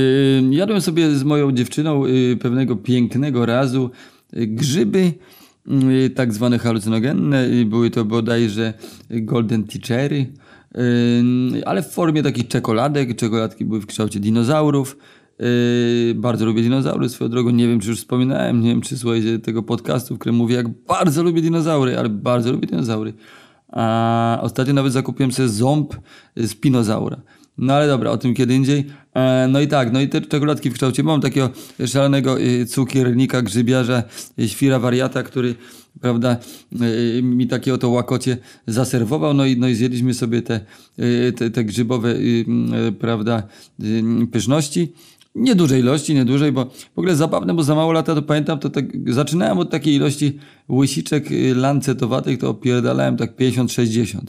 jadłem 0.51 0.81
sobie 0.81 1.15
z 1.15 1.23
moją 1.23 1.51
dziewczyną 1.51 2.05
yy, 2.05 2.37
pewnego 2.37 2.75
pięknego 2.75 3.45
razu 3.45 3.91
grzyby 4.33 4.99
Y, 5.09 5.44
tak 6.15 6.33
zwane 6.33 6.59
halucynogenne. 6.59 7.47
Były 7.65 7.89
to 7.89 8.05
bodajże 8.05 8.73
golden 9.09 9.63
teachery, 9.63 10.33
y, 10.77 11.65
ale 11.65 11.83
w 11.83 11.87
formie 11.87 12.23
takich 12.23 12.47
czekoladek. 12.47 13.15
Czekoladki 13.15 13.65
były 13.65 13.81
w 13.81 13.85
kształcie 13.85 14.19
dinozaurów. 14.19 14.97
Y, 15.41 16.13
bardzo 16.15 16.45
lubię 16.45 16.61
dinozaury 16.61 17.09
swoją 17.09 17.29
drogą. 17.29 17.49
Nie 17.49 17.67
wiem, 17.67 17.79
czy 17.79 17.89
już 17.89 17.97
wspominałem, 17.97 18.61
nie 18.61 18.69
wiem, 18.69 18.81
czy 18.81 18.97
słuchajcie 18.97 19.39
tego 19.39 19.63
podcastu, 19.63 20.15
w 20.15 20.19
którym 20.19 20.35
mówię, 20.35 20.55
jak 20.55 20.67
bardzo 20.69 21.23
lubię 21.23 21.41
dinozaury, 21.41 21.97
ale 21.99 22.09
bardzo 22.09 22.51
lubię 22.51 22.67
dinozaury. 22.67 23.13
A 23.69 24.39
ostatnio 24.41 24.73
nawet 24.73 24.93
zakupiłem 24.93 25.31
sobie 25.31 25.49
ząb 25.49 25.95
spinozaura. 26.45 27.21
No 27.57 27.73
ale 27.73 27.87
dobra, 27.87 28.11
o 28.11 28.17
tym 28.17 28.33
kiedy 28.33 28.55
indziej. 28.55 28.85
E, 29.13 29.47
no 29.51 29.61
i 29.61 29.67
tak, 29.67 29.93
no 29.93 30.01
i 30.01 30.09
te 30.09 30.21
czekoladki 30.21 30.69
w 30.69 30.73
kształcie. 30.73 31.03
Mam 31.03 31.21
takiego 31.21 31.49
szalonego 31.85 32.39
y, 32.39 32.65
cukiernika, 32.65 33.41
grzybiarza, 33.41 34.03
y, 34.39 34.49
świra 34.49 34.79
wariata, 34.79 35.23
który, 35.23 35.55
prawda, 36.01 36.37
y, 37.17 37.21
mi 37.23 37.47
takie 37.47 37.73
oto 37.73 37.89
łakocie 37.89 38.37
zaserwował. 38.67 39.33
No 39.33 39.45
i, 39.45 39.57
no 39.57 39.67
i 39.67 39.75
zjedliśmy 39.75 40.13
sobie 40.13 40.41
te, 40.41 40.59
te, 41.35 41.49
te 41.49 41.63
grzybowe, 41.63 42.09
y, 42.15 42.45
prawda, 42.99 43.43
pyszności. 44.31 44.93
Nie 45.35 45.55
dużej 45.55 45.79
ilości, 45.81 46.13
nie 46.13 46.25
dużej, 46.25 46.51
bo 46.51 46.65
w 46.95 46.99
ogóle 46.99 47.15
zabawne, 47.15 47.53
bo 47.53 47.63
za 47.63 47.75
mało 47.75 47.91
lata 47.91 48.15
to 48.15 48.21
pamiętam, 48.21 48.59
to 48.59 48.69
tak 48.69 48.85
zaczynałem 49.13 49.57
od 49.57 49.69
takiej 49.69 49.95
ilości 49.95 50.39
łysiczek 50.69 51.25
lancetowatych, 51.55 52.39
to 52.39 52.49
opierdalałem 52.49 53.17
tak 53.17 53.35
50-60. 53.35 54.19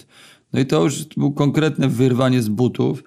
No 0.53 0.61
i 0.61 0.67
to 0.67 0.85
już 0.85 1.05
było 1.05 1.31
konkretne 1.31 1.89
wyrwanie 1.89 2.43
z 2.43 2.49
butów, 2.49 3.03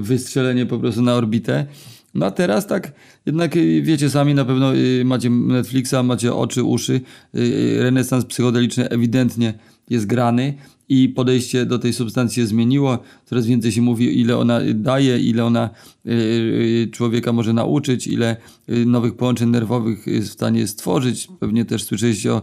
wystrzelenie 0.00 0.66
po 0.66 0.78
prostu 0.78 1.02
na 1.02 1.14
orbitę. 1.14 1.66
No 2.14 2.26
a 2.26 2.30
teraz 2.30 2.66
tak, 2.66 2.92
jednak 3.26 3.56
y, 3.56 3.82
wiecie 3.82 4.10
sami, 4.10 4.34
na 4.34 4.44
pewno 4.44 4.74
y, 4.74 5.02
macie 5.04 5.30
Netflixa, 5.30 5.94
macie 6.04 6.34
oczy, 6.34 6.64
uszy. 6.64 7.00
y, 7.34 7.76
Renesans 7.82 8.24
psychodeliczny 8.24 8.88
ewidentnie 8.88 9.54
jest 9.90 10.06
grany 10.06 10.54
i 10.88 11.08
podejście 11.08 11.66
do 11.66 11.78
tej 11.78 11.92
substancji 11.92 12.42
się 12.42 12.46
zmieniło. 12.46 12.98
Coraz 13.24 13.46
więcej 13.46 13.72
się 13.72 13.82
mówi, 13.82 14.20
ile 14.20 14.36
ona 14.36 14.60
daje, 14.74 15.18
ile 15.18 15.44
ona 15.44 15.70
y, 16.06 16.10
y, 16.10 16.88
człowieka 16.92 17.32
może 17.32 17.52
nauczyć, 17.52 18.06
ile 18.06 18.36
y, 18.68 18.86
nowych 18.86 19.16
połączeń 19.16 19.50
nerwowych 19.50 20.06
jest 20.06 20.28
w 20.28 20.32
stanie 20.32 20.66
stworzyć. 20.66 21.28
Pewnie 21.40 21.64
też 21.64 21.84
słyszeliście 21.84 22.32
o 22.32 22.42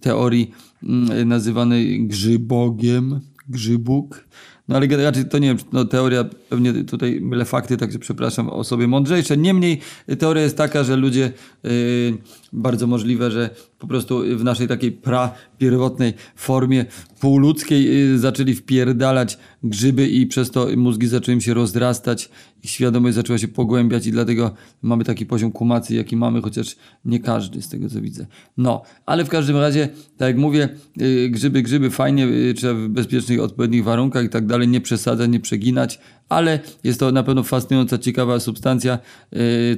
teorii 0.00 0.50
mm, 0.82 1.28
nazywanej 1.28 2.06
grzybogiem, 2.06 3.20
grzybuk. 3.48 4.28
No 4.68 4.76
ale 4.76 4.86
raczej 5.04 5.24
to 5.24 5.38
nie 5.38 5.48
wiem, 5.48 5.58
no 5.72 5.84
teoria, 5.84 6.24
pewnie 6.48 6.84
tutaj 6.84 7.20
byle 7.20 7.44
fakty, 7.44 7.76
także 7.76 7.98
przepraszam, 7.98 8.48
osoby 8.48 8.88
mądrzejsze. 8.88 9.36
Niemniej 9.36 9.80
teoria 10.18 10.42
jest 10.42 10.56
taka, 10.56 10.84
że 10.84 10.96
ludzie, 10.96 11.32
yy, 11.62 11.70
bardzo 12.52 12.86
możliwe, 12.86 13.30
że 13.30 13.50
po 13.78 13.86
prostu 13.86 14.22
w 14.36 14.44
naszej 14.44 14.68
takiej 14.68 14.92
pra-pierwotnej 14.92 16.14
formie 16.36 16.84
półludzkiej 17.20 17.84
yy, 17.84 18.18
zaczęli 18.18 18.54
wpierdalać 18.54 19.38
grzyby 19.62 20.08
i 20.08 20.26
przez 20.26 20.50
to 20.50 20.66
mózgi 20.76 21.06
zaczęły 21.06 21.34
im 21.34 21.40
się 21.40 21.54
rozrastać, 21.54 22.30
ich 22.62 22.70
świadomość 22.70 23.14
zaczęła 23.14 23.38
się 23.38 23.48
pogłębiać 23.48 24.06
i 24.06 24.12
dlatego 24.12 24.54
mamy 24.82 25.04
taki 25.04 25.26
poziom 25.26 25.52
kumacji, 25.52 25.96
jaki 25.96 26.16
mamy, 26.16 26.42
chociaż 26.42 26.76
nie 27.04 27.20
każdy 27.20 27.62
z 27.62 27.68
tego 27.68 27.88
co 27.88 28.00
widzę. 28.00 28.26
No, 28.56 28.82
ale 29.06 29.24
w 29.24 29.28
każdym 29.28 29.56
razie, 29.56 29.88
tak 30.16 30.28
jak 30.28 30.36
mówię, 30.36 30.68
yy, 30.96 31.28
grzyby, 31.30 31.62
grzyby 31.62 31.90
fajnie, 31.90 32.26
yy, 32.26 32.54
trzeba 32.54 32.74
w 32.74 32.88
bezpiecznych, 32.88 33.40
odpowiednich 33.40 33.84
warunkach 33.84 34.24
i 34.24 34.28
tak 34.28 34.46
dalej, 34.46 34.68
nie 34.68 34.80
przesadzać, 34.80 35.30
nie 35.30 35.40
przeginać, 35.40 36.00
ale 36.28 36.60
jest 36.84 37.00
to 37.00 37.12
na 37.12 37.22
pewno 37.22 37.42
fascynująca, 37.42 37.98
ciekawa 37.98 38.40
substancja, 38.40 38.98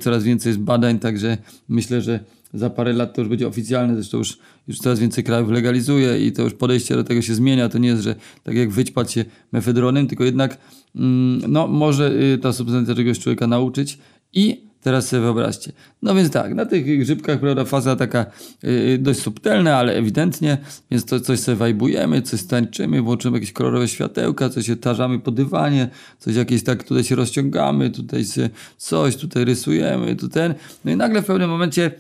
coraz 0.01 0.25
więcej 0.25 0.51
jest 0.51 0.61
badań, 0.61 0.99
także 0.99 1.39
myślę, 1.69 2.01
że 2.01 2.21
za 2.55 2.71
parę 2.71 2.93
lat 2.93 3.15
to 3.15 3.21
już 3.21 3.29
będzie 3.29 3.49
oficjalne, 3.49 3.95
zresztą 3.95 4.19
już, 4.19 4.39
już 4.69 4.79
coraz 4.79 4.99
więcej 4.99 5.25
krajów 5.25 5.51
legalizuje 5.51 6.27
i 6.27 6.33
to 6.33 6.43
już 6.43 6.55
podejście 6.55 6.95
do 6.95 7.05
tego 7.05 7.23
się 7.23 7.35
zmienia. 7.35 7.69
To 7.69 7.79
nie 7.79 7.89
jest, 7.89 8.03
że 8.03 8.15
tak 8.45 8.55
jak 8.55 8.71
wyćpać 8.71 9.13
się 9.13 9.25
mefedronem, 9.53 10.07
tylko 10.07 10.25
jednak 10.25 10.59
mm, 10.97 11.43
no, 11.53 11.67
może 11.67 12.13
y, 12.13 12.39
ta 12.39 12.53
substancja 12.53 12.95
czegoś 12.95 13.19
człowieka 13.19 13.47
nauczyć 13.47 13.99
i 14.33 14.71
Teraz 14.81 15.09
sobie 15.09 15.23
wyobraźcie. 15.23 15.73
No 16.03 16.15
więc 16.15 16.31
tak, 16.31 16.55
na 16.55 16.67
tych 16.67 16.99
grzybkach, 16.99 17.41
prawda, 17.41 17.65
faza 17.65 17.97
taka 17.97 18.27
y, 18.65 18.99
dość 19.01 19.21
subtelna, 19.21 19.77
ale 19.77 19.95
ewidentnie, 19.95 20.59
więc 20.91 21.05
to 21.05 21.21
coś 21.21 21.41
sobie 21.41 21.57
wajbujemy, 21.57 22.23
coś 22.23 22.43
tańczymy, 22.43 23.03
włączymy 23.03 23.37
jakieś 23.37 23.53
kolorowe 23.53 23.89
światełka, 23.89 24.49
coś 24.49 24.67
się 24.67 24.77
tarzamy 24.77 25.19
po 25.19 25.31
dywanie, 25.31 25.89
coś 26.19 26.35
jakieś 26.35 26.65
tak, 26.65 26.85
tutaj 26.85 27.05
się 27.05 27.15
rozciągamy, 27.15 27.91
tutaj 27.91 28.25
się 28.25 28.51
coś, 28.77 29.17
tutaj 29.17 29.45
rysujemy, 29.45 30.17
tu 30.17 30.29
ten. 30.29 30.55
No 30.85 30.91
i 30.91 30.97
nagle 30.97 31.23
w 31.23 31.27
pewnym 31.27 31.51
momencie 31.51 31.91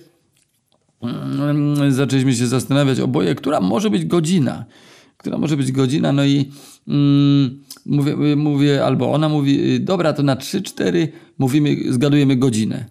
zaczęliśmy 1.89 2.35
się 2.35 2.47
zastanawiać 2.47 3.01
oboje, 3.01 3.35
która 3.35 3.61
może 3.61 3.91
być 3.91 4.05
godzina. 4.05 4.65
Która 5.17 5.39
może 5.39 5.57
być 5.57 5.73
godzina, 5.73 6.13
no 6.13 6.25
i 6.25 6.51
mm, 6.89 7.61
mówię, 7.87 8.37
mówię, 8.37 8.85
albo 8.85 9.13
ona 9.13 9.29
mówi, 9.29 9.75
y, 9.75 9.81
dobra, 9.81 10.13
to 10.13 10.23
na 10.23 10.37
3-4 10.37 11.09
mówimy, 11.39 11.77
zgadujemy 11.89 12.37
godzinę. 12.37 12.85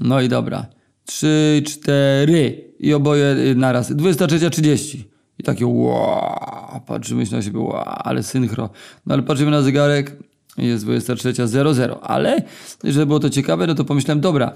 No 0.00 0.20
i 0.20 0.28
dobra. 0.28 0.66
3, 1.04 1.62
4 1.66 2.74
i 2.78 2.94
oboje 2.94 3.24
y, 3.24 3.54
naraz. 3.54 3.90
23.30. 3.90 4.98
I 5.38 5.42
takie 5.42 5.66
wow, 5.66 6.80
patrzymy 6.86 7.26
się 7.26 7.36
na 7.36 7.42
siebie, 7.42 7.58
wow, 7.58 7.82
ale 7.84 8.22
synchro. 8.22 8.70
No 9.06 9.14
ale 9.14 9.22
patrzymy 9.22 9.50
na 9.50 9.62
zegarek, 9.62 10.16
jest 10.58 10.86
23.00, 10.86 11.96
ale 12.02 12.42
żeby 12.84 13.06
było 13.06 13.20
to 13.20 13.30
ciekawe, 13.30 13.66
no 13.66 13.74
to 13.74 13.84
pomyślałem, 13.84 14.20
dobra, 14.20 14.52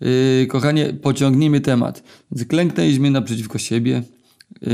Yy, 0.00 0.46
kochanie, 0.46 0.92
pociągnijmy 1.02 1.60
temat. 1.60 2.02
Więc 2.32 2.48
klęknęliśmy 2.48 3.10
naprzeciwko 3.10 3.58
siebie, 3.58 4.02
yy, 4.62 4.70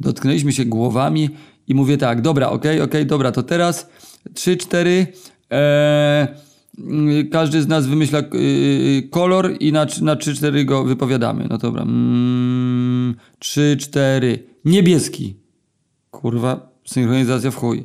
dotknęliśmy 0.00 0.52
się 0.52 0.64
głowami 0.64 1.30
i 1.68 1.74
mówię 1.74 1.98
tak, 1.98 2.20
dobra, 2.20 2.48
okej, 2.48 2.76
okay, 2.76 2.84
okej, 2.84 3.06
dobra, 3.06 3.32
to 3.32 3.42
teraz 3.42 3.90
trzy, 4.34 4.56
cztery, 4.56 5.06
e, 5.52 6.28
yy, 6.78 7.24
każdy 7.24 7.62
z 7.62 7.68
nas 7.68 7.86
wymyśla 7.86 8.18
yy, 8.18 9.02
kolor 9.10 9.56
i 9.60 9.72
na, 9.72 9.86
na 10.02 10.16
trzy, 10.16 10.34
cztery 10.34 10.64
go 10.64 10.84
wypowiadamy. 10.84 11.46
No 11.50 11.58
dobra, 11.58 11.82
mm, 11.82 13.14
trzy, 13.38 13.76
cztery, 13.80 14.44
niebieski. 14.64 15.36
Kurwa, 16.10 16.70
synchronizacja 16.86 17.50
w 17.50 17.56
chuj. 17.56 17.84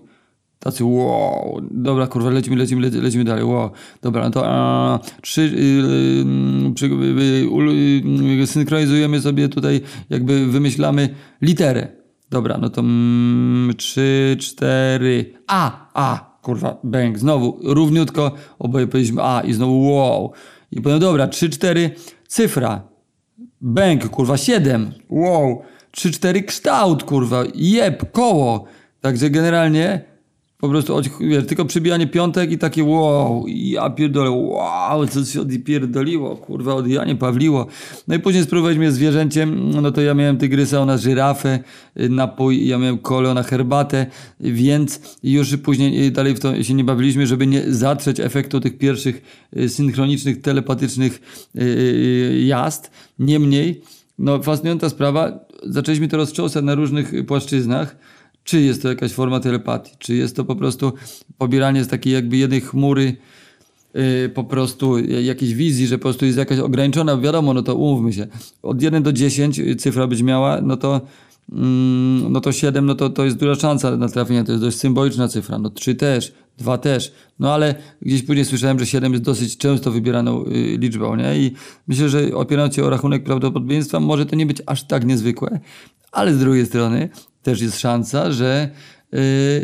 Tacy 0.66 0.84
wow, 0.84 1.62
dobra 1.72 2.08
kurwa, 2.08 2.30
lecimy, 2.30 2.56
lecimy, 2.56 2.90
lecimy, 3.02 3.24
dalej, 3.24 3.44
wow, 3.44 3.72
dobra, 4.02 4.24
no 4.24 4.32
to 4.32 4.42
a, 4.46 5.00
trzy, 5.22 5.42
yy, 5.42 6.74
przy, 6.74 6.88
yy, 6.88 8.36
yy, 8.38 8.48
synchronizujemy 8.48 9.22
sobie 9.22 9.50
tutaj, 9.50 9.82
jakby 10.10 10.48
wymyślamy 10.48 11.10
literę. 11.42 11.88
Dobra, 12.30 12.58
no 12.58 12.70
to 12.70 12.82
mm, 12.82 13.74
trzy, 13.78 14.38
cztery, 14.40 15.34
a, 15.48 15.90
a, 15.94 16.38
kurwa, 16.42 16.78
bęk, 16.84 17.20
znowu, 17.20 17.60
równiutko, 17.64 18.32
oboje 18.60 18.88
powiedzieliśmy 18.88 19.22
a 19.24 19.42
i 19.42 19.54
znowu 19.54 19.92
wow. 19.92 20.32
I 20.72 20.82
powiem, 20.82 21.00
dobra, 21.00 21.28
trzy, 21.28 21.50
cztery, 21.50 21.92
cyfra, 22.28 22.82
bęk, 23.62 24.10
kurwa, 24.10 24.38
siedem, 24.38 24.92
wow, 25.10 25.62
trzy, 25.92 26.12
cztery, 26.12 26.44
kształt, 26.44 27.04
kurwa, 27.04 27.44
jeb, 27.56 28.12
koło. 28.12 28.66
Także 29.02 29.30
generalnie 29.30 30.15
po 30.60 30.70
prostu 30.70 31.02
wiesz, 31.20 31.46
tylko 31.46 31.66
przybijanie 31.66 32.08
piątek 32.08 32.52
i 32.52 32.58
takie 32.58 32.84
wow, 32.84 33.46
ja 33.48 33.90
pierdolę, 33.90 34.32
wow, 34.32 35.08
co 35.08 35.26
się 35.26 35.42
odpierdoliło, 35.42 36.36
kurwa, 36.36 36.74
odjanie 36.74 37.16
pawliło. 37.16 37.68
No 38.08 38.16
i 38.16 38.20
później 38.20 38.44
spróbowaliśmy 38.44 38.92
zwierzęciem, 38.92 39.70
no 39.82 39.92
to 39.92 40.02
ja 40.02 40.14
miałem 40.14 40.38
tygrysa, 40.38 40.80
ona 40.80 40.98
żyrafę, 40.98 41.60
napój, 41.96 42.68
ja 42.68 42.78
miałem 42.78 42.98
kolę, 42.98 43.32
ona 43.32 43.44
herbatę, 43.44 44.06
więc 44.40 45.18
już 45.24 45.58
później 45.58 46.12
dalej 46.12 46.36
w 46.36 46.40
to 46.40 46.64
się 46.64 46.74
nie 46.74 46.84
bawiliśmy, 46.84 47.28
żeby 47.28 47.48
nie 47.48 47.74
zatrzeć 47.74 48.20
efektu 48.20 48.60
tych 48.60 48.78
pierwszych 48.78 49.22
y, 49.58 49.70
synchronicznych, 49.70 50.42
telepatycznych 50.42 51.22
y, 51.56 52.44
jazd. 52.46 52.92
Niemniej, 53.20 53.82
no 54.20 54.44
fascynująca 54.44 54.90
sprawa, 54.90 55.40
zaczęliśmy 55.64 56.08
to 56.08 56.18
rozcząsać 56.18 56.66
na 56.66 56.76
różnych 56.76 57.26
płaszczyznach, 57.26 57.96
czy 58.46 58.62
jest 58.62 58.82
to 58.82 58.90
jakaś 58.90 59.12
forma 59.12 59.40
telepatii, 59.40 59.96
czy 60.00 60.16
jest 60.16 60.36
to 60.36 60.46
po 60.46 60.56
prostu 60.56 60.94
pobieranie 61.38 61.84
z 61.84 61.88
takiej 61.88 62.14
jakby 62.14 62.38
jednej 62.38 62.62
chmury 62.62 63.16
yy, 63.94 64.30
po 64.30 64.44
prostu 64.44 65.00
jakiejś 65.00 65.54
wizji, 65.54 65.88
że 65.88 65.98
po 65.98 66.02
prostu 66.02 66.26
jest 66.26 66.38
jakaś 66.38 66.60
ograniczona, 66.60 67.18
wiadomo, 67.18 67.54
no 67.54 67.62
to 67.62 67.76
umówmy 67.76 68.14
się, 68.14 68.28
od 68.64 68.82
1 68.82 69.04
do 69.04 69.14
10 69.14 69.62
cyfra 69.78 70.08
być 70.08 70.22
miała, 70.22 70.62
no 70.62 70.78
to 70.78 71.02
mm, 71.52 72.32
no 72.32 72.42
to 72.42 72.52
7, 72.52 72.86
no 72.86 72.96
to, 72.96 73.10
to 73.10 73.26
jest 73.26 73.38
duża 73.38 73.56
szansa 73.56 73.98
na 73.98 74.10
trafienie, 74.10 74.44
to 74.44 74.52
jest 74.52 74.64
dość 74.64 74.78
symboliczna 74.78 75.28
cyfra, 75.28 75.58
no 75.58 75.70
3 75.70 75.96
też, 75.96 76.34
2 76.58 76.78
też, 76.78 77.14
no 77.40 77.54
ale 77.54 77.76
gdzieś 78.02 78.24
później 78.24 78.46
słyszałem, 78.46 78.80
że 78.80 78.86
7 78.86 79.12
jest 79.12 79.24
dosyć 79.24 79.58
często 79.58 79.92
wybieraną 79.92 80.46
y, 80.46 80.78
liczbą, 80.78 81.16
nie? 81.16 81.40
I 81.40 81.52
myślę, 81.88 82.10
że 82.10 82.36
opierając 82.36 82.76
się 82.76 82.84
o 82.84 82.90
rachunek 82.90 83.24
prawdopodobieństwa, 83.24 84.00
może 84.00 84.26
to 84.26 84.36
nie 84.36 84.46
być 84.46 84.62
aż 84.66 84.88
tak 84.88 85.06
niezwykłe, 85.06 85.60
ale 86.12 86.34
z 86.34 86.40
drugiej 86.40 86.66
strony 86.66 87.10
też 87.46 87.62
jest 87.62 87.80
szansa, 87.80 88.32
że, 88.32 88.70
yy, 89.12 89.20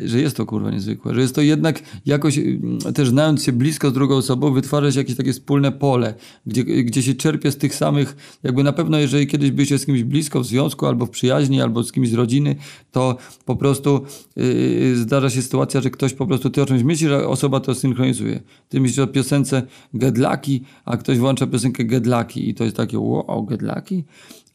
że 0.07 0.21
jest 0.21 0.38
to 0.38 0.45
kurwa 0.45 0.71
niezwykłe, 0.71 1.15
że 1.15 1.21
jest 1.21 1.35
to 1.35 1.41
jednak 1.41 1.81
jakoś, 2.05 2.38
yy, 2.38 2.93
też 2.95 3.09
znając 3.09 3.43
się 3.43 3.51
blisko 3.51 3.89
z 3.89 3.93
drugą 3.93 4.15
osobą, 4.15 4.53
wytwarzać 4.53 4.95
jakieś 4.95 5.15
takie 5.15 5.33
wspólne 5.33 5.71
pole, 5.71 6.13
gdzie, 6.45 6.63
gdzie 6.63 7.03
się 7.03 7.13
czerpie 7.13 7.51
z 7.51 7.57
tych 7.57 7.75
samych, 7.75 8.38
jakby 8.43 8.63
na 8.63 8.73
pewno 8.73 9.00
jeżeli 9.00 9.27
kiedyś 9.27 9.51
byście 9.51 9.77
z 9.77 9.85
kimś 9.85 10.03
blisko 10.03 10.39
w 10.41 10.45
związku, 10.45 10.85
albo 10.85 11.05
w 11.05 11.09
przyjaźni, 11.09 11.61
albo 11.61 11.83
z 11.83 11.91
kimś 11.91 12.09
z 12.09 12.13
rodziny, 12.13 12.55
to 12.91 13.17
po 13.45 13.55
prostu 13.55 14.01
yy, 14.35 14.95
zdarza 14.95 15.29
się 15.29 15.41
sytuacja, 15.41 15.81
że 15.81 15.89
ktoś 15.89 16.13
po 16.13 16.27
prostu 16.27 16.50
ty 16.50 16.61
o 16.61 16.65
czymś 16.65 16.83
myśli, 16.83 17.07
że 17.07 17.27
osoba 17.27 17.59
to 17.59 17.75
synchronizuje. 17.75 18.41
Ty 18.69 18.79
myślisz 18.79 19.00
o 19.00 19.07
piosence 19.07 19.63
Gedlaki, 19.93 20.63
a 20.85 20.97
ktoś 20.97 21.17
włącza 21.17 21.47
piosenkę 21.47 21.85
Gedlaki 21.85 22.50
i 22.50 22.53
to 22.53 22.63
jest 22.63 22.75
takie 22.75 23.00
wow, 23.00 23.45
Gedlaki? 23.45 24.03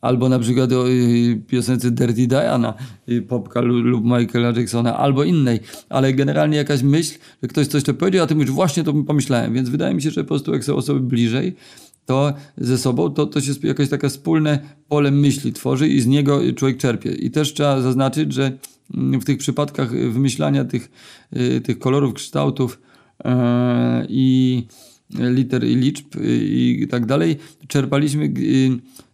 Albo 0.06 0.28
na 0.28 0.38
przykład 0.38 0.72
o 0.72 0.88
y, 0.88 1.40
piosence 1.46 1.90
Dirty 1.90 2.26
Diana, 2.26 2.74
y, 3.08 3.22
Popka 3.22 3.60
lub, 3.60 4.04
Michaela 4.04 4.52
Jacksona, 4.56 4.96
albo 4.96 5.24
innej, 5.24 5.60
ale 5.88 6.12
generalnie 6.12 6.56
jakaś 6.56 6.82
myśl, 6.82 7.18
że 7.42 7.48
ktoś 7.48 7.66
coś 7.66 7.82
to 7.82 7.94
powiedział, 7.94 8.24
a 8.24 8.26
ty 8.26 8.34
mówisz, 8.34 8.50
właśnie 8.50 8.84
to 8.84 8.92
pomyślałem, 8.92 9.54
więc 9.54 9.68
wydaje 9.68 9.94
mi 9.94 10.02
się, 10.02 10.10
że 10.10 10.24
po 10.24 10.28
prostu 10.28 10.52
jak 10.52 10.64
są 10.64 10.76
osoby 10.76 11.00
bliżej, 11.00 11.56
to 12.06 12.34
ze 12.58 12.78
sobą, 12.78 13.10
to, 13.10 13.26
to 13.26 13.40
się 13.40 13.52
jakaś 13.62 13.88
taka 13.88 14.08
wspólne 14.08 14.58
pole 14.88 15.10
myśli 15.10 15.52
tworzy 15.52 15.88
i 15.88 16.00
z 16.00 16.06
niego 16.06 16.40
człowiek 16.56 16.76
czerpie. 16.76 17.12
I 17.12 17.30
też 17.30 17.54
trzeba 17.54 17.80
zaznaczyć, 17.80 18.32
że 18.32 18.52
mm, 18.94 19.20
w 19.20 19.24
tych 19.24 19.38
przypadkach 19.38 19.90
wymyślania 19.90 20.64
tych, 20.64 20.90
y, 21.36 21.60
tych 21.60 21.78
kolorów, 21.78 22.14
kształtów 22.14 22.80
yy, 23.24 23.30
i 24.08 24.66
liter 25.10 25.64
i 25.64 25.76
liczb 25.76 26.06
i 26.40 26.86
tak 26.90 27.06
dalej, 27.06 27.36
czerpaliśmy 27.68 28.32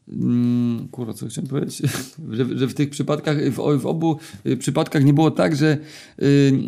Mm, 0.09 0.89
kurwa, 0.91 1.13
co 1.13 1.29
chciałem 1.29 1.49
powiedzieć? 1.49 1.83
że, 2.37 2.59
że, 2.59 2.67
w 2.67 2.75
tych 2.75 2.91
przypadkach, 2.91 3.51
w, 3.51 3.81
w, 3.81 3.87
obu 3.87 4.19
y, 4.47 4.57
przypadkach 4.57 5.05
nie 5.05 5.13
było 5.13 5.31
tak, 5.31 5.57
że 5.57 5.79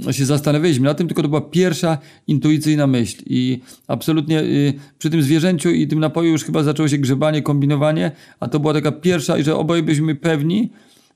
y, 0.08 0.12
się 0.12 0.24
zastanawialiśmy 0.24 0.84
na 0.84 0.94
tym, 0.94 1.06
tylko 1.06 1.22
to 1.22 1.28
była 1.28 1.40
pierwsza 1.40 1.98
intuicyjna 2.26 2.86
myśl. 2.86 3.22
I 3.26 3.60
absolutnie 3.88 4.40
y, 4.40 4.74
przy 4.98 5.10
tym 5.10 5.22
zwierzęciu 5.22 5.70
i 5.70 5.88
tym 5.88 6.00
napoju 6.00 6.30
już 6.32 6.44
chyba 6.44 6.62
zaczęło 6.62 6.88
się 6.88 6.98
grzebanie, 6.98 7.42
kombinowanie, 7.42 8.12
a 8.40 8.48
to 8.48 8.60
była 8.60 8.72
taka 8.72 8.92
pierwsza, 8.92 9.38
i 9.38 9.42
że 9.42 9.56
oboje 9.56 9.82
byliśmy 9.82 10.14
pewni, 10.14 10.70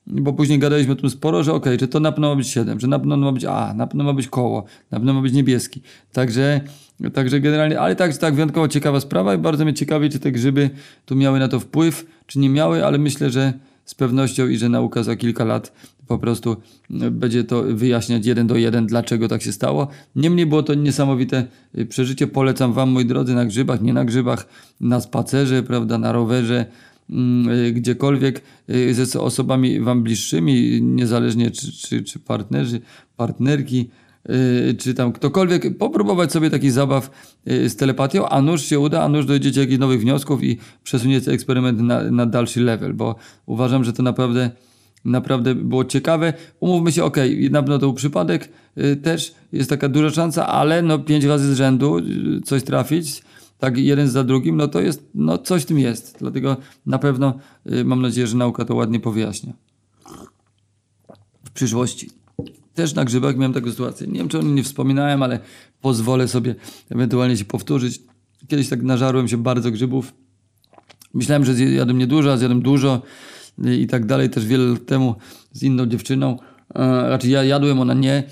bo 0.09 0.33
później 0.33 0.59
gadaliśmy 0.59 0.93
o 0.93 0.95
tym 0.95 1.09
sporo, 1.09 1.43
że 1.43 1.53
okay, 1.53 1.79
że 1.79 1.87
to 1.87 1.99
na 1.99 2.11
pewno 2.11 2.29
ma 2.29 2.35
być 2.35 2.47
7, 2.47 2.79
że 2.79 2.87
na 2.87 2.99
pewno 2.99 3.17
ma 3.17 3.31
być 3.31 3.45
A, 3.45 3.73
na 3.73 3.87
pewno 3.87 4.03
ma 4.03 4.13
być 4.13 4.27
koło, 4.27 4.63
na 4.91 4.97
pewno 4.97 5.13
ma 5.13 5.21
być 5.21 5.33
niebieski. 5.33 5.81
Także 6.13 6.61
Także 7.13 7.39
generalnie, 7.39 7.79
ale 7.79 7.95
tak, 7.95 8.17
tak, 8.17 8.33
wyjątkowo 8.33 8.67
ciekawa 8.67 8.99
sprawa 8.99 9.35
i 9.35 9.37
bardzo 9.37 9.65
mnie 9.65 9.73
ciekawi, 9.73 10.09
czy 10.09 10.19
te 10.19 10.31
grzyby 10.31 10.69
tu 11.05 11.15
miały 11.15 11.39
na 11.39 11.47
to 11.47 11.59
wpływ, 11.59 12.05
czy 12.27 12.39
nie 12.39 12.49
miały, 12.49 12.85
ale 12.85 12.97
myślę, 12.97 13.29
że 13.29 13.53
z 13.85 13.95
pewnością 13.95 14.47
i 14.47 14.57
że 14.57 14.69
nauka 14.69 15.03
za 15.03 15.15
kilka 15.15 15.45
lat 15.45 15.73
po 16.07 16.17
prostu 16.17 16.57
e, 17.01 17.11
będzie 17.11 17.43
to 17.43 17.63
wyjaśniać 17.63 18.25
jeden 18.25 18.47
do 18.47 18.55
jeden, 18.55 18.87
dlaczego 18.87 19.27
tak 19.27 19.41
się 19.41 19.51
stało. 19.51 19.87
Niemniej 20.15 20.45
było 20.45 20.63
to 20.63 20.73
niesamowite 20.73 21.47
e, 21.75 21.85
przeżycie. 21.85 22.27
Polecam 22.27 22.73
Wam, 22.73 22.89
moi 22.89 23.05
drodzy, 23.05 23.33
na 23.35 23.45
grzybach, 23.45 23.81
nie 23.81 23.93
na 23.93 24.05
grzybach, 24.05 24.47
na 24.81 25.01
spacerze, 25.01 25.63
prawda, 25.63 25.97
na 25.97 26.11
rowerze, 26.11 26.65
gdziekolwiek 27.71 28.41
ze 28.91 29.21
osobami 29.21 29.79
Wam 29.79 30.03
bliższymi, 30.03 30.81
niezależnie 30.81 31.51
czy, 31.51 31.71
czy, 31.71 32.03
czy 32.03 32.19
partnerzy, 32.19 32.81
partnerki, 33.17 33.89
Y, 34.29 34.75
czy 34.79 34.93
tam 34.93 35.11
ktokolwiek, 35.11 35.77
popróbować 35.77 36.31
sobie 36.31 36.49
taki 36.49 36.71
zabaw 36.71 37.11
z 37.45 37.75
telepatią, 37.75 38.29
a 38.29 38.41
nuż 38.41 38.61
się 38.61 38.79
uda, 38.79 39.03
a 39.03 39.09
nuż 39.09 39.25
dojdziecie 39.25 39.61
jakichś 39.61 39.79
nowych 39.79 40.01
wniosków 40.01 40.43
i 40.43 40.57
przesuniecie 40.83 41.31
eksperyment 41.31 41.79
na, 41.79 42.03
na 42.11 42.25
dalszy 42.25 42.61
level, 42.61 42.93
bo 42.93 43.15
uważam, 43.45 43.83
że 43.83 43.93
to 43.93 44.03
naprawdę 44.03 44.51
naprawdę 45.05 45.55
było 45.55 45.85
ciekawe. 45.85 46.33
Umówmy 46.59 46.91
się, 46.91 47.03
ok, 47.03 47.17
na 47.51 47.61
pewno 47.61 47.79
to 47.79 47.85
był 47.85 47.93
przypadek, 47.93 48.49
też 49.03 49.33
jest 49.51 49.69
taka 49.69 49.89
duża 49.89 50.09
szansa, 50.09 50.47
ale 50.47 50.81
no 50.81 50.99
pięć 50.99 51.23
razy 51.23 51.55
z 51.55 51.57
rzędu 51.57 51.97
coś 52.45 52.63
trafić, 52.63 53.21
tak 53.59 53.77
jeden 53.77 54.09
za 54.09 54.23
drugim, 54.23 54.57
no 54.57 54.67
to 54.67 54.81
jest, 54.81 55.09
no 55.15 55.37
coś 55.37 55.63
w 55.63 55.65
tym 55.65 55.79
jest. 55.79 56.15
Dlatego 56.19 56.57
na 56.85 56.99
pewno 56.99 57.39
mam 57.85 58.01
nadzieję, 58.01 58.27
że 58.27 58.37
nauka 58.37 58.65
to 58.65 58.75
ładnie 58.75 58.99
powyjaśnia. 58.99 59.53
W 61.43 61.51
przyszłości. 61.51 62.09
Też 62.73 62.93
na 62.93 63.05
grzybach 63.05 63.37
miałem 63.37 63.53
taką 63.53 63.69
sytuację. 63.69 64.07
Nie 64.07 64.19
wiem, 64.19 64.27
czy 64.29 64.39
o 64.39 64.41
nim 64.41 64.55
nie 64.55 64.63
wspominałem, 64.63 65.23
ale 65.23 65.39
pozwolę 65.81 66.27
sobie 66.27 66.55
ewentualnie 66.89 67.37
się 67.37 67.45
powtórzyć. 67.45 68.01
Kiedyś 68.47 68.69
tak 68.69 68.83
nażarłem 68.83 69.27
się 69.27 69.37
bardzo 69.37 69.71
grzybów. 69.71 70.13
Myślałem, 71.13 71.45
że 71.45 71.53
zjadłem 71.53 71.97
niedużo, 71.97 72.31
a 72.31 72.37
zjadłem 72.37 72.61
dużo 72.61 73.01
i 73.79 73.87
tak 73.87 74.05
dalej. 74.05 74.29
Też 74.29 74.45
wiele 74.45 74.63
lat 74.63 74.85
temu 74.85 75.15
z 75.51 75.63
inną 75.63 75.85
dziewczyną. 75.85 76.37
Raczej 77.09 77.31
ja 77.31 77.43
jadłem, 77.43 77.79
ona 77.79 77.93
nie. 77.93 78.23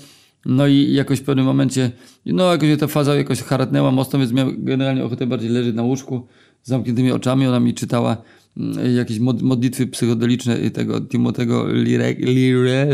No 0.48 0.66
i 0.66 0.92
jakoś 0.92 1.18
w 1.18 1.22
pewnym 1.22 1.44
momencie, 1.44 1.90
no 2.26 2.52
jakoś 2.52 2.68
ta 2.78 2.86
faza 2.86 3.14
jakoś 3.14 3.42
haratnęła 3.42 3.90
mocno, 3.90 4.18
więc 4.18 4.32
miałem 4.32 4.64
generalnie 4.64 5.04
ochotę 5.04 5.26
bardziej 5.26 5.50
leżeć 5.50 5.74
na 5.74 5.82
łóżku 5.82 6.26
z 6.62 6.68
zamkniętymi 6.68 7.12
oczami. 7.12 7.46
Ona 7.46 7.60
mi 7.60 7.74
czytała 7.74 8.16
mm, 8.56 8.96
jakieś 8.96 9.18
modlitwy 9.42 9.86
psychodeliczne 9.86 10.70
tego 10.70 11.00
Timotego 11.00 11.72
Liry, 11.72 12.16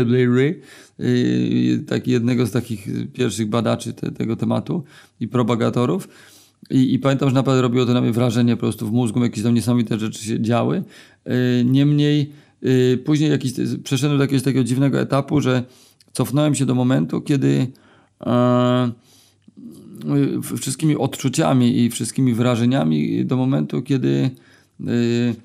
Liry 0.05 0.61
taki 1.87 2.11
jednego 2.11 2.45
z 2.45 2.51
takich 2.51 2.87
pierwszych 3.13 3.49
badaczy 3.49 3.93
te, 3.93 4.11
tego 4.11 4.35
tematu 4.35 4.83
i 5.19 5.27
propagatorów. 5.27 6.07
I, 6.69 6.93
I, 6.93 6.99
pamiętam, 6.99 7.29
że 7.29 7.35
naprawdę 7.35 7.61
robiło 7.61 7.85
to 7.85 7.93
na 7.93 8.01
mnie 8.01 8.11
wrażenie, 8.11 8.55
po 8.55 8.59
prostu 8.59 8.87
w 8.87 8.91
mózgu 8.91 9.23
jakieś 9.23 9.43
tam 9.43 9.53
niesamowite 9.53 9.99
rzeczy 9.99 10.23
się 10.23 10.41
działy. 10.41 10.83
Y, 11.27 11.65
niemniej 11.65 12.31
y, 12.63 12.99
później 13.05 13.29
jakiś, 13.29 13.53
przeszedłem 13.83 14.17
do 14.17 14.23
jakiegoś 14.23 14.43
takiego 14.43 14.63
dziwnego 14.63 14.99
etapu, 14.99 15.41
że 15.41 15.63
cofnąłem 16.15 16.55
się 16.55 16.65
do 16.65 16.75
momentu, 16.75 17.21
kiedy 17.21 17.67
e, 18.25 18.91
wszystkimi 20.57 20.97
odczuciami 20.97 21.79
i 21.79 21.89
wszystkimi 21.89 22.33
wrażeniami 22.33 23.25
do 23.25 23.37
momentu, 23.37 23.81
kiedy 23.81 24.29
y, 24.81 25.35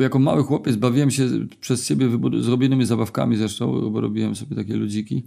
jako 0.00 0.18
mały 0.18 0.42
chłopiec 0.42 0.76
bawiłem 0.76 1.10
się 1.10 1.28
przez 1.60 1.86
siebie 1.86 2.08
zrobionymi 2.40 2.86
zabawkami 2.86 3.36
zresztą, 3.36 3.90
bo 3.90 4.00
robiłem 4.00 4.34
sobie 4.34 4.56
takie 4.56 4.76
ludziki 4.76 5.22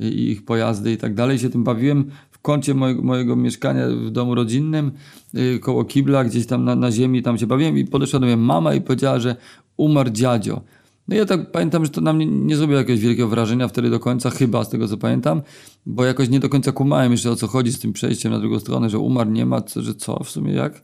i 0.00 0.30
ich 0.30 0.44
pojazdy 0.44 0.92
i 0.92 0.96
tak 0.96 1.14
dalej. 1.14 1.38
Się 1.38 1.50
tym 1.50 1.64
bawiłem 1.64 2.10
w 2.30 2.38
kącie 2.38 2.74
mojego, 2.74 3.02
mojego 3.02 3.36
mieszkania 3.36 3.88
w 3.88 4.10
domu 4.10 4.34
rodzinnym, 4.34 4.90
y, 5.34 5.58
koło 5.58 5.84
kibla, 5.84 6.24
gdzieś 6.24 6.46
tam 6.46 6.64
na, 6.64 6.76
na 6.76 6.92
ziemi, 6.92 7.22
tam 7.22 7.38
się 7.38 7.46
bawiłem 7.46 7.78
i 7.78 7.84
podeszła 7.84 8.20
do 8.20 8.26
mnie 8.26 8.36
mama 8.36 8.74
i 8.74 8.80
powiedziała, 8.80 9.18
że 9.18 9.36
umarł 9.76 10.10
dziadzio. 10.10 10.60
No 11.08 11.16
ja 11.16 11.26
tak 11.26 11.50
pamiętam, 11.50 11.84
że 11.84 11.90
to 11.90 12.00
na 12.00 12.12
mnie 12.12 12.26
nie 12.26 12.56
zrobiło 12.56 12.78
jakiegoś 12.78 13.00
wielkiego 13.00 13.28
wrażenia 13.28 13.68
wtedy 13.68 13.90
do 13.90 14.00
końca, 14.00 14.30
chyba 14.30 14.64
z 14.64 14.68
tego 14.68 14.88
co 14.88 14.96
pamiętam, 14.96 15.42
bo 15.86 16.04
jakoś 16.04 16.28
nie 16.28 16.40
do 16.40 16.48
końca 16.48 16.72
kumałem 16.72 17.12
jeszcze 17.12 17.30
o 17.30 17.36
co 17.36 17.46
chodzi 17.46 17.72
z 17.72 17.78
tym 17.78 17.92
przejściem 17.92 18.32
na 18.32 18.38
drugą 18.38 18.60
stronę, 18.60 18.90
że 18.90 18.98
umarł 18.98 19.30
nie 19.30 19.46
ma, 19.46 19.62
że 19.76 19.94
co 19.94 20.24
w 20.24 20.30
sumie 20.30 20.52
jak. 20.52 20.82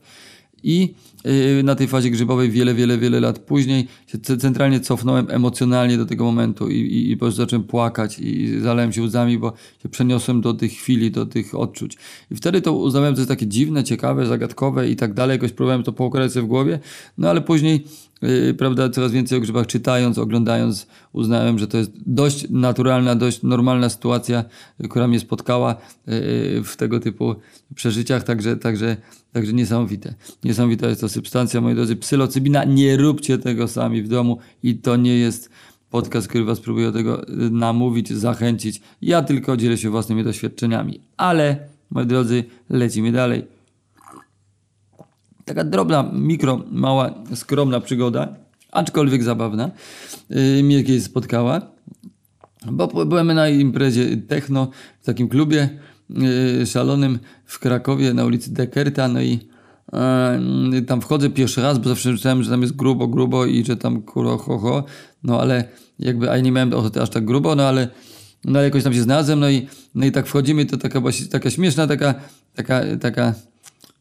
I 0.63 0.93
na 1.63 1.75
tej 1.75 1.87
fazie 1.87 2.09
grzybowej 2.09 2.51
wiele, 2.51 2.73
wiele, 2.73 2.97
wiele 2.97 3.19
lat 3.19 3.39
później 3.39 3.87
się 4.07 4.37
centralnie 4.37 4.79
cofnąłem 4.79 5.27
emocjonalnie 5.29 5.97
do 5.97 6.05
tego 6.05 6.23
momentu 6.23 6.69
i, 6.69 6.75
i, 6.75 7.11
i 7.11 7.17
po 7.17 7.19
prostu 7.19 7.41
zacząłem 7.41 7.63
płakać 7.63 8.19
i 8.19 8.59
zalałem 8.59 8.93
się 8.93 9.01
łzami, 9.01 9.37
bo 9.37 9.53
się 9.83 9.89
przeniosłem 9.89 10.41
do 10.41 10.53
tych 10.53 10.71
chwili, 10.71 11.11
do 11.11 11.25
tych 11.25 11.55
odczuć. 11.55 11.97
I 12.31 12.35
wtedy 12.35 12.61
to 12.61 12.73
uznałem, 12.73 13.15
że 13.15 13.21
jest 13.21 13.29
takie 13.29 13.47
dziwne, 13.47 13.83
ciekawe, 13.83 14.25
zagadkowe 14.25 14.89
i 14.89 14.95
tak 14.95 15.13
dalej. 15.13 15.35
Jakoś 15.35 15.51
próbowałem 15.51 15.83
to 15.83 15.93
poukładać 15.93 16.31
sobie 16.31 16.45
w 16.45 16.49
głowie, 16.49 16.79
no 17.17 17.29
ale 17.29 17.41
później 17.41 17.83
Yy, 18.21 18.53
prawda, 18.53 18.89
coraz 18.89 19.11
więcej 19.11 19.37
o 19.37 19.41
grzybach 19.41 19.67
czytając, 19.67 20.17
oglądając, 20.17 20.87
uznałem, 21.13 21.59
że 21.59 21.67
to 21.67 21.77
jest 21.77 21.91
dość 22.05 22.49
naturalna, 22.49 23.15
dość 23.15 23.43
normalna 23.43 23.89
sytuacja, 23.89 24.43
która 24.89 25.07
mnie 25.07 25.19
spotkała 25.19 25.75
yy, 26.07 26.63
w 26.63 26.75
tego 26.77 26.99
typu 26.99 27.35
przeżyciach, 27.75 28.23
także, 28.23 28.57
także, 28.57 28.97
także 29.33 29.53
niesamowite. 29.53 30.13
Niesamowita 30.43 30.87
jest 30.87 31.01
to 31.01 31.08
substancja, 31.09 31.61
moi 31.61 31.75
drodzy, 31.75 31.95
psylocybina. 31.95 32.63
Nie 32.63 32.97
róbcie 32.97 33.37
tego 33.37 33.67
sami 33.67 34.01
w 34.01 34.07
domu 34.07 34.37
i 34.63 34.75
to 34.75 34.95
nie 34.95 35.17
jest 35.17 35.49
podcast, 35.89 36.27
który 36.27 36.43
was 36.43 36.59
próbuje 36.59 36.85
do 36.85 36.93
tego 36.93 37.21
yy, 37.27 37.49
namówić, 37.49 38.09
zachęcić. 38.13 38.81
Ja 39.01 39.21
tylko 39.21 39.57
dzielę 39.57 39.77
się 39.77 39.89
własnymi 39.89 40.23
doświadczeniami. 40.23 41.01
Ale, 41.17 41.57
moi 41.89 42.05
drodzy, 42.05 42.43
lecimy 42.69 43.11
dalej. 43.11 43.45
Taka 45.45 45.63
drobna, 45.63 46.11
mikro, 46.13 46.63
mała, 46.71 47.13
skromna 47.35 47.79
przygoda, 47.79 48.35
aczkolwiek 48.71 49.23
zabawna, 49.23 49.71
yy, 50.29 50.63
mnie 50.63 50.83
kiedyś 50.83 51.03
spotkała. 51.03 51.61
Bo 52.71 53.05
byłem 53.05 53.33
na 53.33 53.49
imprezie 53.49 54.17
techno 54.17 54.69
w 55.01 55.05
takim 55.05 55.29
klubie 55.29 55.69
yy, 56.09 56.65
szalonym 56.65 57.19
w 57.45 57.59
Krakowie 57.59 58.13
na 58.13 58.25
ulicy 58.25 58.53
Dekerta, 58.53 59.07
no 59.07 59.21
i 59.21 59.48
tam 60.87 61.01
wchodzę 61.01 61.29
pierwszy 61.29 61.61
raz, 61.61 61.77
bo 61.77 61.89
zawsze 61.89 62.11
myślałem, 62.11 62.43
że 62.43 62.49
tam 62.49 62.61
jest 62.61 62.75
grubo, 62.75 63.07
grubo 63.07 63.45
i 63.45 63.65
że 63.65 63.77
tam 63.77 64.01
kuro, 64.01 64.37
ho, 64.37 64.57
ho. 64.57 64.83
No 65.23 65.41
ale 65.41 65.63
jakby, 65.99 66.31
a 66.31 66.37
nie 66.37 66.51
miałem 66.51 66.73
ochoty 66.73 67.01
aż 67.01 67.09
tak 67.09 67.25
grubo, 67.25 67.55
no 67.55 67.63
ale 67.63 67.87
no 68.45 68.61
jakoś 68.61 68.83
tam 68.83 68.93
się 68.93 69.01
znalazłem, 69.01 69.39
no 69.39 69.49
i, 69.49 69.67
no 69.95 70.05
i 70.05 70.11
tak 70.11 70.27
wchodzimy, 70.27 70.65
to 70.65 70.77
taka 70.77 71.01
właśnie, 71.01 71.27
taka 71.27 71.49
śmieszna, 71.49 71.87
taka, 71.87 72.15
taka, 72.55 72.81
taka 73.01 73.33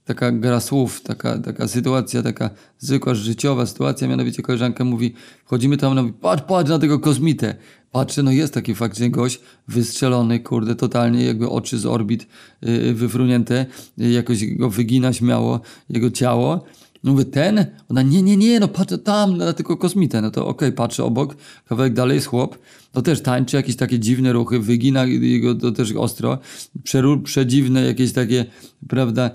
taka 0.09 0.33
gra 0.33 0.61
słów, 0.61 1.03
taka, 1.03 1.39
taka 1.39 1.69
sytuacja, 1.69 2.23
taka 2.23 2.51
zwykła 2.79 3.15
życiowa 3.15 3.67
sytuacja, 3.67 4.09
mianowicie 4.09 4.43
koleżanka 4.43 4.85
mówi, 4.85 5.15
wchodzimy 5.45 5.77
tam, 5.77 5.93
ona 5.93 6.03
mówi, 6.03 6.15
patrz, 6.21 6.43
patrz 6.43 6.71
na 6.71 6.79
tego 6.79 6.99
kosmitę. 6.99 7.55
Patrzę, 7.93 8.23
no 8.23 8.31
jest 8.31 8.55
taki 8.55 8.75
faktycznie 8.75 9.11
gość 9.11 9.41
wystrzelony, 9.69 10.41
kurde, 10.41 10.75
totalnie, 10.75 11.25
jakby 11.25 11.49
oczy 11.49 11.79
z 11.79 11.87
orbit 11.87 12.27
yy, 12.63 12.95
wyfrunięte, 12.95 13.67
yy, 13.99 14.11
jakoś 14.11 14.47
go 14.47 14.71
wygina 14.71 15.13
śmiało, 15.13 15.61
jego 15.91 16.11
ciało. 16.11 16.65
Mówię, 17.03 17.25
ten? 17.25 17.67
Ona, 17.89 18.03
nie, 18.03 18.23
nie, 18.23 18.37
nie, 18.37 18.61
no 18.61 18.69
patrzę 18.69 18.99
tam 18.99 19.37
na 19.37 19.53
tylko 19.53 19.77
kosmitę. 19.77 20.23
No 20.23 20.31
to 20.31 20.47
okej, 20.47 20.69
okay, 20.69 20.73
patrzę 20.73 21.05
obok, 21.05 21.37
kawałek 21.69 21.95
dalej 21.95 22.15
jest 22.15 22.27
chłop, 22.27 22.59
to 22.93 23.03
też 23.03 23.23
tańczy, 23.23 23.57
jakieś 23.57 23.77
takie 23.77 23.99
dziwne 23.99 24.33
ruchy, 24.33 24.59
wygina 24.59 25.05
jego 25.05 25.55
to 25.55 25.73
też 25.73 25.93
ostro, 25.93 26.39
przeru, 26.85 27.21
przedziwne 27.21 27.83
jakieś 27.83 28.13
takie, 28.13 28.45
prawda, 28.89 29.31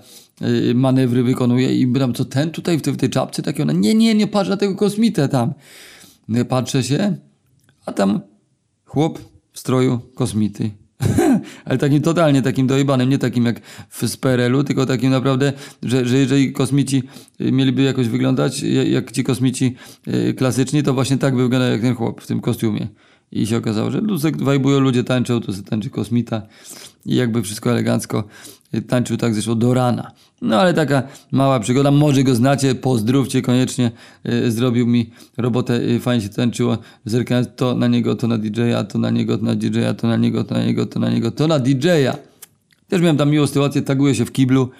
manewry 0.74 1.22
wykonuje 1.22 1.74
i 1.74 1.86
pytam, 1.86 2.14
co 2.14 2.24
ten 2.24 2.50
tutaj 2.50 2.78
w 2.78 2.82
tej, 2.82 2.94
w 2.94 2.96
tej 2.96 3.10
czapce 3.10 3.42
taki? 3.42 3.62
Ona, 3.62 3.72
nie, 3.72 3.94
nie, 3.94 4.14
nie 4.14 4.26
patrz 4.26 4.50
na 4.50 4.56
tego 4.56 4.74
kosmitę 4.74 5.28
tam. 5.28 5.54
No 6.28 6.44
patrzę 6.44 6.82
się, 6.82 7.16
a 7.86 7.92
tam 7.92 8.20
chłop 8.84 9.18
w 9.52 9.58
stroju 9.58 10.00
kosmity. 10.14 10.70
Ale 11.64 11.78
takim 11.78 12.02
totalnie 12.02 12.42
takim 12.42 12.66
dojebanym, 12.66 13.08
nie 13.08 13.18
takim 13.18 13.44
jak 13.44 13.60
w 13.88 14.08
Sperelu, 14.08 14.64
tylko 14.64 14.86
takim 14.86 15.10
naprawdę, 15.10 15.52
że, 15.82 16.06
że 16.06 16.18
jeżeli 16.18 16.52
kosmici 16.52 17.02
y, 17.40 17.52
mieliby 17.52 17.82
jakoś 17.82 18.08
wyglądać 18.08 18.62
jak, 18.62 18.88
jak 18.88 19.12
ci 19.12 19.24
kosmici 19.24 19.76
y, 20.08 20.34
klasyczni, 20.34 20.82
to 20.82 20.94
właśnie 20.94 21.18
tak 21.18 21.36
by 21.36 21.42
wyglądał 21.42 21.70
jak 21.70 21.80
ten 21.80 21.94
chłop 21.94 22.20
w 22.20 22.26
tym 22.26 22.40
kostiumie. 22.40 22.88
I 23.32 23.46
się 23.46 23.56
okazało, 23.56 23.90
że 23.90 24.02
tu 24.02 24.16
wajbują, 24.44 24.80
ludzie 24.80 25.04
tańczą, 25.04 25.42
sobie 25.42 25.62
tańczy 25.62 25.90
kosmita 25.90 26.42
i 27.06 27.14
jakby 27.14 27.42
wszystko 27.42 27.70
elegancko 27.70 28.24
y, 28.74 28.82
tańczył 28.82 29.16
tak 29.16 29.34
zresztą 29.34 29.58
do 29.58 29.74
rana. 29.74 30.12
No 30.42 30.60
ale 30.60 30.74
taka 30.74 31.02
mała 31.32 31.60
przygoda, 31.60 31.90
może 31.90 32.22
go 32.22 32.34
znacie, 32.34 32.74
pozdrówcie 32.74 33.42
koniecznie, 33.42 33.90
yy, 34.24 34.50
zrobił 34.50 34.86
mi 34.86 35.10
robotę, 35.36 35.84
yy, 35.84 36.00
fajnie 36.00 36.22
się 36.22 36.28
tańczyło, 36.28 36.78
zerkając 37.04 37.48
to 37.56 37.74
na 37.74 37.86
niego, 37.86 38.14
to 38.14 38.28
na 38.28 38.38
DJ-a, 38.38 38.84
to 38.84 38.98
na 38.98 39.10
niego, 39.10 39.38
to 39.38 39.44
na 39.44 39.54
DJ-a, 39.54 39.94
to 39.94 40.06
na 40.06 40.16
niego, 40.16 40.44
to 40.44 40.54
na 40.54 40.64
niego, 40.64 40.86
to 40.86 41.00
na 41.00 41.10
niego, 41.10 41.30
to 41.30 41.46
na 41.46 41.58
DJ-a. 41.58 42.16
Też 42.88 43.00
miałem 43.00 43.16
tam 43.16 43.30
miłą 43.30 43.46
sytuację, 43.46 43.82
taguję 43.82 44.14
się 44.14 44.24
w 44.24 44.32
kiblu, 44.32 44.70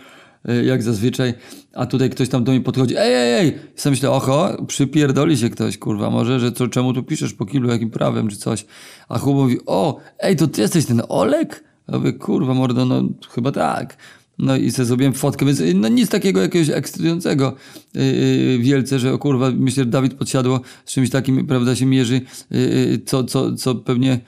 jak 0.64 0.82
zazwyczaj, 0.82 1.34
a 1.74 1.86
tutaj 1.86 2.10
ktoś 2.10 2.28
tam 2.28 2.44
do 2.44 2.52
mnie 2.52 2.60
podchodzi, 2.60 2.94
ej, 2.96 3.14
ej, 3.14 3.34
ej, 3.34 3.58
i 3.76 3.80
sobie 3.80 3.90
myślę, 3.90 4.10
oho, 4.10 4.64
przypierdoli 4.66 5.36
się 5.36 5.50
ktoś, 5.50 5.78
kurwa, 5.78 6.10
może, 6.10 6.40
że 6.40 6.52
co, 6.52 6.68
czemu 6.68 6.92
tu 6.92 7.02
piszesz 7.02 7.32
po 7.32 7.46
kiblu, 7.46 7.70
jakim 7.70 7.90
prawem, 7.90 8.28
czy 8.28 8.36
coś. 8.36 8.66
A 9.08 9.18
chłop 9.18 9.36
mówi, 9.36 9.58
o, 9.66 10.00
ej, 10.18 10.36
to 10.36 10.46
ty 10.46 10.60
jesteś 10.60 10.86
ten 10.86 11.02
Olek? 11.08 11.64
Ja 11.88 11.98
mówię, 11.98 12.12
kurwa, 12.12 12.54
mordo, 12.54 12.84
no 12.84 13.02
chyba 13.30 13.52
tak. 13.52 13.96
No 14.38 14.56
i 14.56 14.70
sobie 14.70 14.86
zrobiłem 14.86 15.12
fotkę, 15.12 15.46
więc 15.46 15.62
no 15.74 15.88
nic 15.88 16.10
takiego 16.10 16.40
jakiegoś 16.40 16.70
ekscytującego 16.70 17.54
yy, 17.94 18.58
wielce, 18.58 18.98
że 18.98 19.12
o 19.12 19.18
kurwa, 19.18 19.50
myślę, 19.50 19.84
że 19.84 19.90
Dawid 19.90 20.14
podsiadło 20.14 20.60
z 20.84 20.92
czymś 20.92 21.10
takim, 21.10 21.46
prawda, 21.46 21.76
się 21.76 21.86
mierzy, 21.86 22.20
yy, 22.50 23.00
co, 23.06 23.24
co, 23.24 23.54
co 23.54 23.74
pewnie 23.74 24.20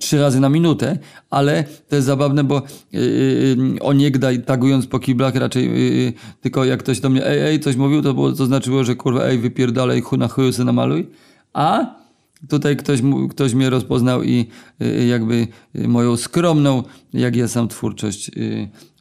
trzy 0.00 0.18
razy 0.20 0.40
na 0.40 0.48
minutę, 0.48 0.98
ale 1.30 1.64
to 1.88 1.96
jest 1.96 2.06
zabawne, 2.06 2.44
bo 2.44 2.62
yy, 2.92 3.56
oniegdaj 3.80 4.42
tagując 4.42 4.86
po 4.86 4.98
kiblach 4.98 5.34
raczej 5.34 5.64
yy, 6.04 6.12
tylko 6.40 6.64
jak 6.64 6.80
ktoś 6.80 7.00
do 7.00 7.10
mnie 7.10 7.26
ej, 7.26 7.40
ej, 7.40 7.60
coś 7.60 7.76
mówił, 7.76 8.02
to, 8.02 8.14
było, 8.14 8.32
to 8.32 8.46
znaczyło, 8.46 8.84
że 8.84 8.96
kurwa 8.96 9.24
ej, 9.24 9.38
wypierdalaj, 9.38 10.00
chu 10.00 10.16
na 10.16 10.28
chuju 10.28 10.52
se 10.52 10.64
namaluj, 10.64 11.08
a 11.52 12.02
tutaj 12.48 12.76
ktoś, 12.76 13.00
ktoś 13.30 13.54
mnie 13.54 13.70
rozpoznał 13.70 14.22
i 14.22 14.46
y, 14.82 15.06
jakby 15.06 15.46
y, 15.76 15.88
moją 15.88 16.16
skromną, 16.16 16.82
jak 17.12 17.36
ja 17.36 17.48
sam 17.48 17.68
twórczość 17.68 18.30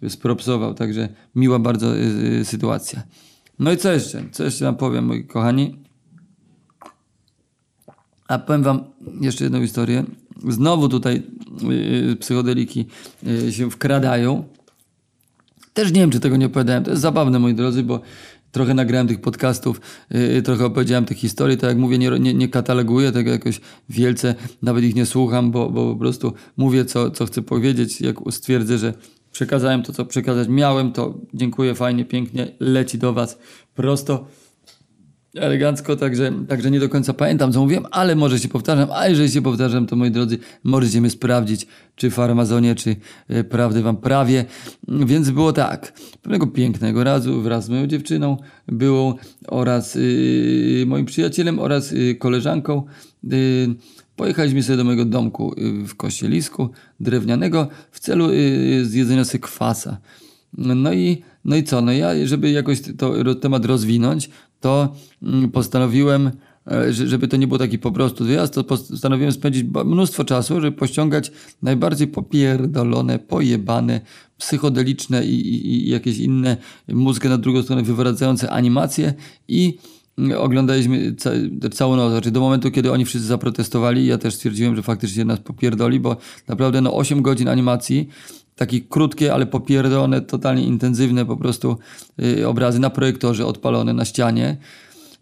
y, 0.04 0.10
spropsował. 0.10 0.74
Także 0.74 1.10
miła 1.36 1.60
bardzo 1.60 1.88
sytuacja. 2.44 3.04
No 3.60 3.72
i 3.72 3.78
co 3.78 3.92
jeszcze? 3.92 4.24
Co 4.32 4.44
jeszcze 4.44 4.66
nam 4.66 4.76
powiem, 4.76 5.06
moi 5.06 5.24
kochani? 5.24 5.78
A 8.28 8.40
powiem 8.40 8.64
wam 8.64 8.84
jeszcze 9.22 9.44
jedną 9.44 9.62
historię. 9.62 10.04
Znowu 10.50 10.90
tutaj 10.90 11.24
psychodeliki 12.20 12.86
się 13.52 13.72
wkradają. 13.72 14.44
Też 15.74 15.92
nie 15.92 16.02
wiem, 16.02 16.12
czy 16.12 16.20
tego 16.20 16.38
nie 16.38 16.46
opowiadałem. 16.46 16.84
To 16.84 16.92
jest 16.92 17.02
zabawne, 17.02 17.40
moi 17.40 17.54
drodzy, 17.54 17.84
bo 17.84 18.02
trochę 18.52 18.74
nagrałem 18.74 19.08
tych 19.08 19.22
podcastów, 19.22 19.82
yy, 20.10 20.42
trochę 20.42 20.66
opowiedziałem 20.66 21.06
tych 21.06 21.18
historii, 21.18 21.58
tak 21.58 21.70
jak 21.70 21.78
mówię, 21.78 21.98
nie, 21.98 22.10
nie, 22.20 22.34
nie 22.34 22.50
kataloguję 22.50 23.12
tego 23.12 23.32
jakoś 23.32 23.62
wielce, 23.90 24.36
nawet 24.62 24.84
ich 24.84 24.96
nie 24.96 25.06
słucham, 25.06 25.52
bo, 25.52 25.70
bo 25.70 25.94
po 25.94 26.00
prostu 26.00 26.34
mówię, 26.58 26.86
co, 26.86 27.12
co 27.12 27.26
chcę 27.26 27.42
powiedzieć. 27.42 28.02
Jak 28.02 28.16
stwierdzę, 28.30 28.78
że 28.78 28.94
przekazałem 29.32 29.84
to, 29.84 29.94
co 29.94 30.06
przekazać 30.06 30.48
miałem, 30.48 30.92
to 30.92 31.18
dziękuję, 31.34 31.76
fajnie, 31.76 32.06
pięknie, 32.06 32.52
leci 32.60 32.98
do 32.98 33.14
Was 33.14 33.38
prosto 33.76 34.28
elegancko, 35.36 35.96
także, 35.96 36.32
także 36.48 36.72
nie 36.72 36.80
do 36.80 36.90
końca 36.90 37.14
pamiętam, 37.14 37.52
co 37.52 37.62
mówiłem, 37.62 37.86
ale 37.92 38.16
może 38.16 38.40
się 38.40 38.48
powtarzam, 38.48 38.90
a 38.92 39.08
jeżeli 39.08 39.32
się 39.32 39.42
powtarzam, 39.42 39.88
to 39.88 39.96
moi 39.96 40.12
drodzy, 40.12 40.38
możecie 40.64 41.02
mnie 41.02 41.10
sprawdzić, 41.10 41.68
czy 41.96 42.10
w 42.10 42.14
farmazonie, 42.14 42.76
czy 42.76 42.96
e, 43.28 43.44
prawdę 43.44 43.82
wam 43.82 43.98
prawie. 43.98 44.46
Więc 44.88 45.30
było 45.30 45.54
tak, 45.54 45.94
pewnego 46.22 46.48
pięknego 46.48 47.04
razu 47.04 47.42
wraz 47.42 47.66
z 47.66 47.70
moją 47.70 47.88
dziewczyną, 47.88 48.38
byłą 48.68 49.14
oraz 49.48 49.96
yy, 49.96 50.86
moim 50.88 51.06
przyjacielem 51.06 51.60
oraz 51.60 51.92
yy, 51.92 52.16
koleżanką, 52.16 52.84
Pojechaliśmy 54.22 54.64
sobie 54.64 54.78
do 54.78 54.84
mojego 54.84 55.06
domku 55.06 55.54
y, 55.58 55.88
w 55.88 55.96
kościelisku 55.96 56.70
drewnianego 57.00 57.68
w 57.92 58.00
celu 58.00 58.30
y, 58.32 58.86
zjedzenia 58.86 59.26
sobie 59.26 59.40
kwasa. 59.40 59.98
No 60.58 60.94
i, 60.94 61.22
no 61.46 61.56
i 61.56 61.64
co? 61.64 61.82
No 61.82 61.92
ja, 61.92 62.28
żeby 62.28 62.52
jakoś 62.52 62.82
to 62.98 63.36
temat 63.36 63.66
rozwinąć, 63.66 64.30
to 64.62 64.96
mm, 65.24 65.52
postanowiłem, 65.52 66.32
e, 66.72 66.94
żeby 66.94 67.28
to 67.28 67.38
nie 67.38 67.48
było 67.48 67.58
taki 67.58 67.80
po 67.80 67.92
prostu 67.92 68.26
wyjazd, 68.26 68.54
to 68.54 68.64
postanowiłem 68.64 69.32
spędzić 69.32 69.66
mnóstwo 69.86 70.24
czasu, 70.24 70.62
żeby 70.62 70.78
pościągać 70.78 71.32
najbardziej 71.62 72.08
popierdolone, 72.08 73.20
pojebane, 73.20 74.02
psychodeliczne 74.38 75.26
i, 75.26 75.34
i, 75.34 75.88
i 75.88 75.90
jakieś 75.90 76.18
inne 76.18 76.58
mózgę 76.88 77.30
na 77.30 77.38
drugą 77.38 77.64
stronę 77.64 77.84
wywracające 77.84 78.52
animacje 78.52 79.14
i 79.48 79.78
mm, 80.18 80.40
oglądaliśmy 80.42 81.16
ca 81.16 81.32
całą 81.72 81.96
noc, 81.96 82.12
znaczy 82.12 82.32
do 82.32 82.40
momentu, 82.40 82.72
kiedy 82.72 82.92
oni 82.92 83.06
wszyscy 83.06 83.28
zaprotestowali, 83.28 84.06
ja 84.06 84.18
też 84.18 84.36
stwierdziłem, 84.36 84.76
że 84.76 84.84
faktycznie 84.84 85.26
nas 85.26 85.40
popierdoli, 85.40 86.00
bo 86.00 86.18
naprawdę 86.48 86.82
no 86.82 86.94
8 86.94 87.22
godzin 87.22 87.48
animacji, 87.48 88.10
takie 88.56 88.82
krótkie, 88.82 89.34
ale 89.34 89.46
popierdolone, 89.46 90.22
totalnie 90.22 90.64
intensywne 90.64 91.26
po 91.26 91.38
prostu 91.38 91.78
yy, 92.18 92.48
obrazy 92.48 92.80
na 92.80 92.90
projektorze 92.90 93.46
odpalone 93.46 93.94
na 93.94 94.06
ścianie. 94.06 94.58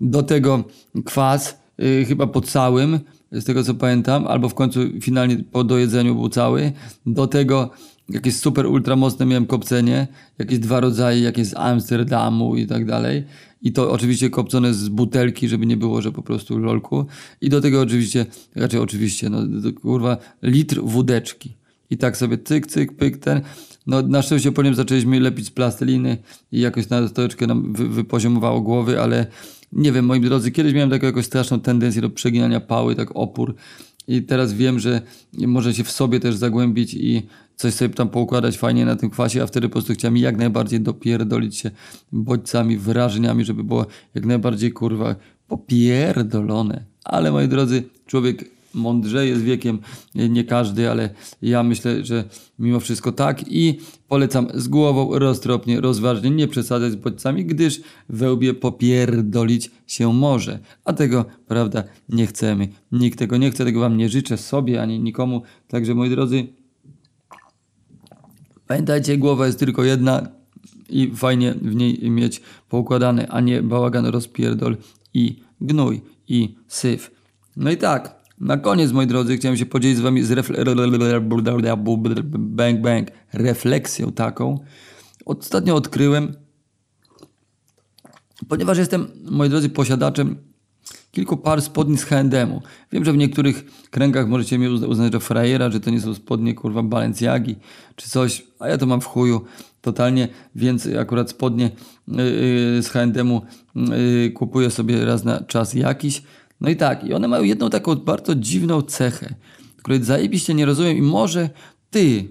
Do 0.02 0.24
tego 0.24 0.64
kwas, 1.06 1.58
yy, 1.78 2.06
chyba 2.06 2.28
po 2.28 2.42
całym, 2.42 3.00
z 3.32 3.46
tego 3.46 3.64
co 3.64 3.74
pamiętam, 3.74 4.28
albo 4.28 4.50
w 4.50 4.54
końcu 4.54 4.80
finalnie 5.02 5.38
po 5.52 5.64
dojedzeniu 5.64 6.16
był 6.16 6.30
cały. 6.30 6.72
Do 7.06 7.28
tego 7.28 7.70
jakieś 8.10 8.36
super 8.36 8.66
ultra 8.66 8.96
mocne 8.96 9.26
miałem 9.26 9.46
kopcenie, 9.46 10.08
jakieś 10.40 10.60
dwa 10.60 10.80
rodzaje, 10.80 11.22
jakieś 11.22 11.48
z 11.48 11.54
Amsterdamu 11.54 12.56
i 12.56 12.68
tak 12.68 12.86
dalej. 12.86 13.24
I 13.62 13.72
to 13.74 13.92
oczywiście 13.92 14.30
kopcone 14.30 14.74
z 14.74 14.90
butelki, 14.90 15.48
żeby 15.48 15.66
nie 15.66 15.78
było, 15.78 16.02
że 16.02 16.12
po 16.12 16.24
prostu 16.24 16.58
lolku. 16.58 17.06
I 17.42 17.50
do 17.50 17.62
tego 17.62 17.82
oczywiście, 17.82 18.26
raczej 18.56 18.80
oczywiście, 18.80 19.30
no 19.30 19.40
kurwa, 19.82 20.18
litr 20.42 20.82
wódeczki. 20.84 21.54
I 21.90 21.98
tak 21.98 22.18
sobie 22.18 22.38
cyk, 22.38 22.68
cyk, 22.68 22.94
pyk, 22.94 23.18
ten. 23.18 23.42
No 23.88 24.02
na 24.02 24.22
szczęście 24.22 24.52
po 24.52 24.64
nim 24.64 24.76
zaczęliśmy 24.76 25.20
lepić 25.20 25.52
plasteliny 25.52 26.18
i 26.52 26.60
jakoś 26.60 26.90
na 26.90 27.10
troszeczkę 27.10 27.48
nam 27.48 27.74
wy, 27.74 27.90
wypoziomowało 27.90 28.62
głowy, 28.62 29.02
ale 29.02 29.26
nie 29.74 29.92
wiem, 29.92 30.06
moi 30.06 30.22
drodzy, 30.22 30.52
kiedyś 30.52 30.74
miałem 30.74 30.90
taką 30.90 31.06
jakąś 31.06 31.26
straszną 31.26 31.60
tendencję 31.60 32.02
do 32.02 32.10
przeginania 32.10 32.60
pały, 32.60 32.96
tak 32.96 33.10
opór. 33.14 33.56
I 34.08 34.24
teraz 34.24 34.54
wiem, 34.54 34.80
że 34.80 35.02
może 35.34 35.74
się 35.74 35.84
w 35.84 35.92
sobie 35.92 36.20
też 36.20 36.36
zagłębić 36.36 36.94
i 36.94 37.28
coś 37.56 37.74
sobie 37.74 37.96
tam 37.96 38.10
poukładać 38.10 38.58
fajnie 38.58 38.86
na 38.86 38.96
tym 38.96 39.10
kwasie, 39.10 39.44
a 39.44 39.48
wtedy 39.48 39.70
po 39.70 39.72
prostu 39.72 39.94
chciałem 39.94 40.18
jak 40.18 40.38
najbardziej 40.38 40.82
dopierdolić 40.82 41.58
się 41.58 41.72
bodźcami, 42.12 42.78
wrażeniami, 42.78 43.46
żeby 43.46 43.64
było 43.64 43.86
jak 44.16 44.26
najbardziej 44.26 44.72
kurwa 44.72 45.16
popierdolone. 45.48 46.84
Ale 47.04 47.32
moi 47.32 47.48
drodzy, 47.48 47.84
człowiek 48.06 48.59
mądrzeje 48.74 49.36
z 49.36 49.42
wiekiem, 49.42 49.80
nie 50.16 50.44
każdy, 50.44 50.92
ale 50.92 51.10
ja 51.42 51.64
myślę, 51.64 52.06
że 52.06 52.24
mimo 52.60 52.80
wszystko 52.80 53.12
tak 53.12 53.52
i 53.52 53.80
polecam 54.08 54.48
z 54.54 54.68
głową 54.68 55.20
roztropnie, 55.20 55.82
rozważnie, 55.82 56.30
nie 56.30 56.48
przesadzać 56.48 56.92
z 56.92 56.96
bodźcami, 56.96 57.46
gdyż 57.46 57.82
wełbie 58.10 58.54
popierdolić 58.54 59.72
się 59.88 60.14
może, 60.14 60.60
a 60.86 60.94
tego, 60.94 61.26
prawda, 61.48 61.84
nie 62.10 62.28
chcemy. 62.28 62.68
Nikt 62.92 63.20
tego 63.20 63.38
nie 63.38 63.52
chce, 63.52 63.66
tego 63.66 63.80
wam 63.80 63.98
nie 63.98 64.10
życzę 64.10 64.38
sobie, 64.38 64.82
ani 64.82 65.00
nikomu, 65.00 65.42
także 65.68 65.96
moi 65.96 66.10
drodzy, 66.10 66.48
pamiętajcie, 68.68 69.18
głowa 69.18 69.46
jest 69.46 69.60
tylko 69.60 69.84
jedna 69.84 70.28
i 70.90 71.12
fajnie 71.16 71.54
w 71.54 71.76
niej 71.76 72.12
mieć 72.12 72.42
poukładane, 72.70 73.28
a 73.28 73.42
nie 73.42 73.62
bałagan, 73.62 74.06
rozpierdol 74.06 74.78
i 75.14 75.42
gnój 75.62 76.02
i 76.28 76.56
syf. 76.68 77.12
No 77.58 77.72
i 77.72 77.78
tak, 77.78 78.19
na 78.40 78.58
koniec, 78.58 78.92
moi 78.92 79.08
drodzy, 79.08 79.38
chciałem 79.38 79.58
się 79.58 79.66
podzielić 79.66 79.98
z 79.98 80.02
wami 80.02 80.24
z 80.24 80.32
bang, 82.30 82.82
bang, 82.82 83.08
refleksją 83.34 84.12
taką. 84.12 84.60
Ostatnio 85.26 85.76
odkryłem, 85.76 86.34
ponieważ 88.48 88.78
jestem, 88.78 89.08
moi 89.32 89.50
drodzy, 89.50 89.70
posiadaczem 89.70 90.36
kilku 91.12 91.38
par 91.38 91.62
spodni 91.62 91.98
z 91.98 92.04
H&M-u. 92.04 92.62
Wiem, 92.92 93.06
że 93.06 93.14
w 93.14 93.18
niektórych 93.18 93.66
kręgach 93.90 94.28
możecie 94.28 94.60
mnie 94.60 94.72
uznać 94.72 95.12
za 95.12 95.20
frajera, 95.20 95.72
że 95.72 95.80
to 95.80 95.90
nie 95.92 96.02
są 96.02 96.14
spodnie, 96.14 96.54
kurwa, 96.54 96.84
Balenciagi 96.84 97.56
czy 97.96 98.10
coś, 98.10 98.44
a 98.60 98.68
ja 98.68 98.78
to 98.78 98.86
mam 98.86 99.02
w 99.02 99.06
chuju 99.06 99.46
totalnie, 99.82 100.28
więc 100.56 100.88
akurat 101.00 101.30
spodnie 101.30 101.72
yy, 102.08 102.18
z 102.82 102.90
H&M-u 102.90 103.42
yy, 103.76 104.32
kupuję 104.32 104.70
sobie 104.70 105.06
raz 105.06 105.24
na 105.24 105.44
czas 105.44 105.74
jakiś. 105.74 106.24
No 106.62 106.70
i 106.70 106.76
tak, 106.76 107.04
i 107.04 107.14
one 107.14 107.28
mają 107.28 107.44
jedną 107.44 107.70
taką 107.70 107.96
bardzo 107.96 108.36
dziwną 108.36 108.82
cechę, 108.82 109.36
której 109.78 110.04
zajebiście 110.04 110.54
nie 110.54 110.66
rozumiem 110.66 110.98
i 110.98 111.02
może 111.02 111.50
ty 111.90 112.30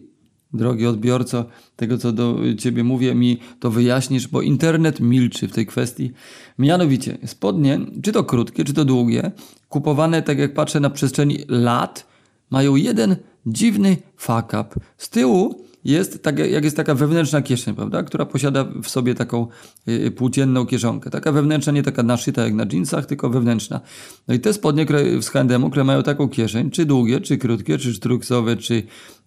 drogi 0.52 0.86
odbiorco, 0.86 1.44
tego 1.76 1.98
co 1.98 2.12
do 2.12 2.36
ciebie 2.58 2.84
mówię, 2.84 3.14
mi 3.14 3.38
to 3.60 3.70
wyjaśnisz, 3.70 4.28
bo 4.28 4.42
internet 4.42 5.00
milczy 5.00 5.48
w 5.48 5.52
tej 5.52 5.66
kwestii. 5.66 6.12
Mianowicie, 6.58 7.18
spodnie, 7.26 7.80
czy 8.02 8.12
to 8.12 8.24
krótkie, 8.24 8.64
czy 8.64 8.74
to 8.74 8.84
długie, 8.84 9.30
kupowane, 9.68 10.22
tak 10.22 10.38
jak 10.38 10.54
patrzę 10.54 10.80
na 10.80 10.90
przestrzeni 10.90 11.38
lat, 11.48 12.06
mają 12.50 12.76
jeden 12.76 13.16
dziwny 13.46 13.96
fuck 14.16 14.46
up. 14.46 14.68
Z 14.98 15.10
tyłu 15.10 15.64
jest, 15.88 16.22
tak 16.22 16.38
jak 16.38 16.64
jest 16.64 16.76
taka 16.76 16.94
wewnętrzna 16.94 17.42
kieszeń, 17.42 17.74
prawda, 17.74 18.02
która 18.02 18.26
posiada 18.26 18.64
w 18.82 18.88
sobie 18.88 19.14
taką 19.14 19.46
y, 19.88 20.10
płócienną 20.10 20.66
kieszonkę. 20.66 21.10
Taka 21.10 21.32
wewnętrzna, 21.32 21.72
nie 21.72 21.82
taka 21.82 22.02
naszyta 22.02 22.44
jak 22.44 22.54
na 22.54 22.66
jeansach, 22.72 23.06
tylko 23.06 23.30
wewnętrzna. 23.30 23.80
No 24.28 24.34
i 24.34 24.40
te 24.40 24.52
spodnie 24.52 24.84
które, 24.84 25.22
z 25.22 25.28
H&M, 25.28 25.70
które 25.70 25.84
mają 25.84 26.02
taką 26.02 26.28
kieszeń, 26.28 26.70
czy 26.70 26.86
długie, 26.86 27.20
czy 27.20 27.38
krótkie, 27.38 27.78
czy 27.78 27.94
sztruksowe, 27.94 28.56
czy 28.56 28.74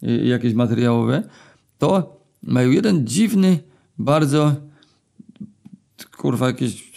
y, 0.03 0.25
jakieś 0.25 0.53
materiałowe, 0.53 1.23
to 1.77 2.19
mają 2.43 2.69
jeden 2.71 3.07
dziwny, 3.07 3.59
bardzo 3.97 4.55
kurwa 6.17 6.47
jakiś 6.47 6.91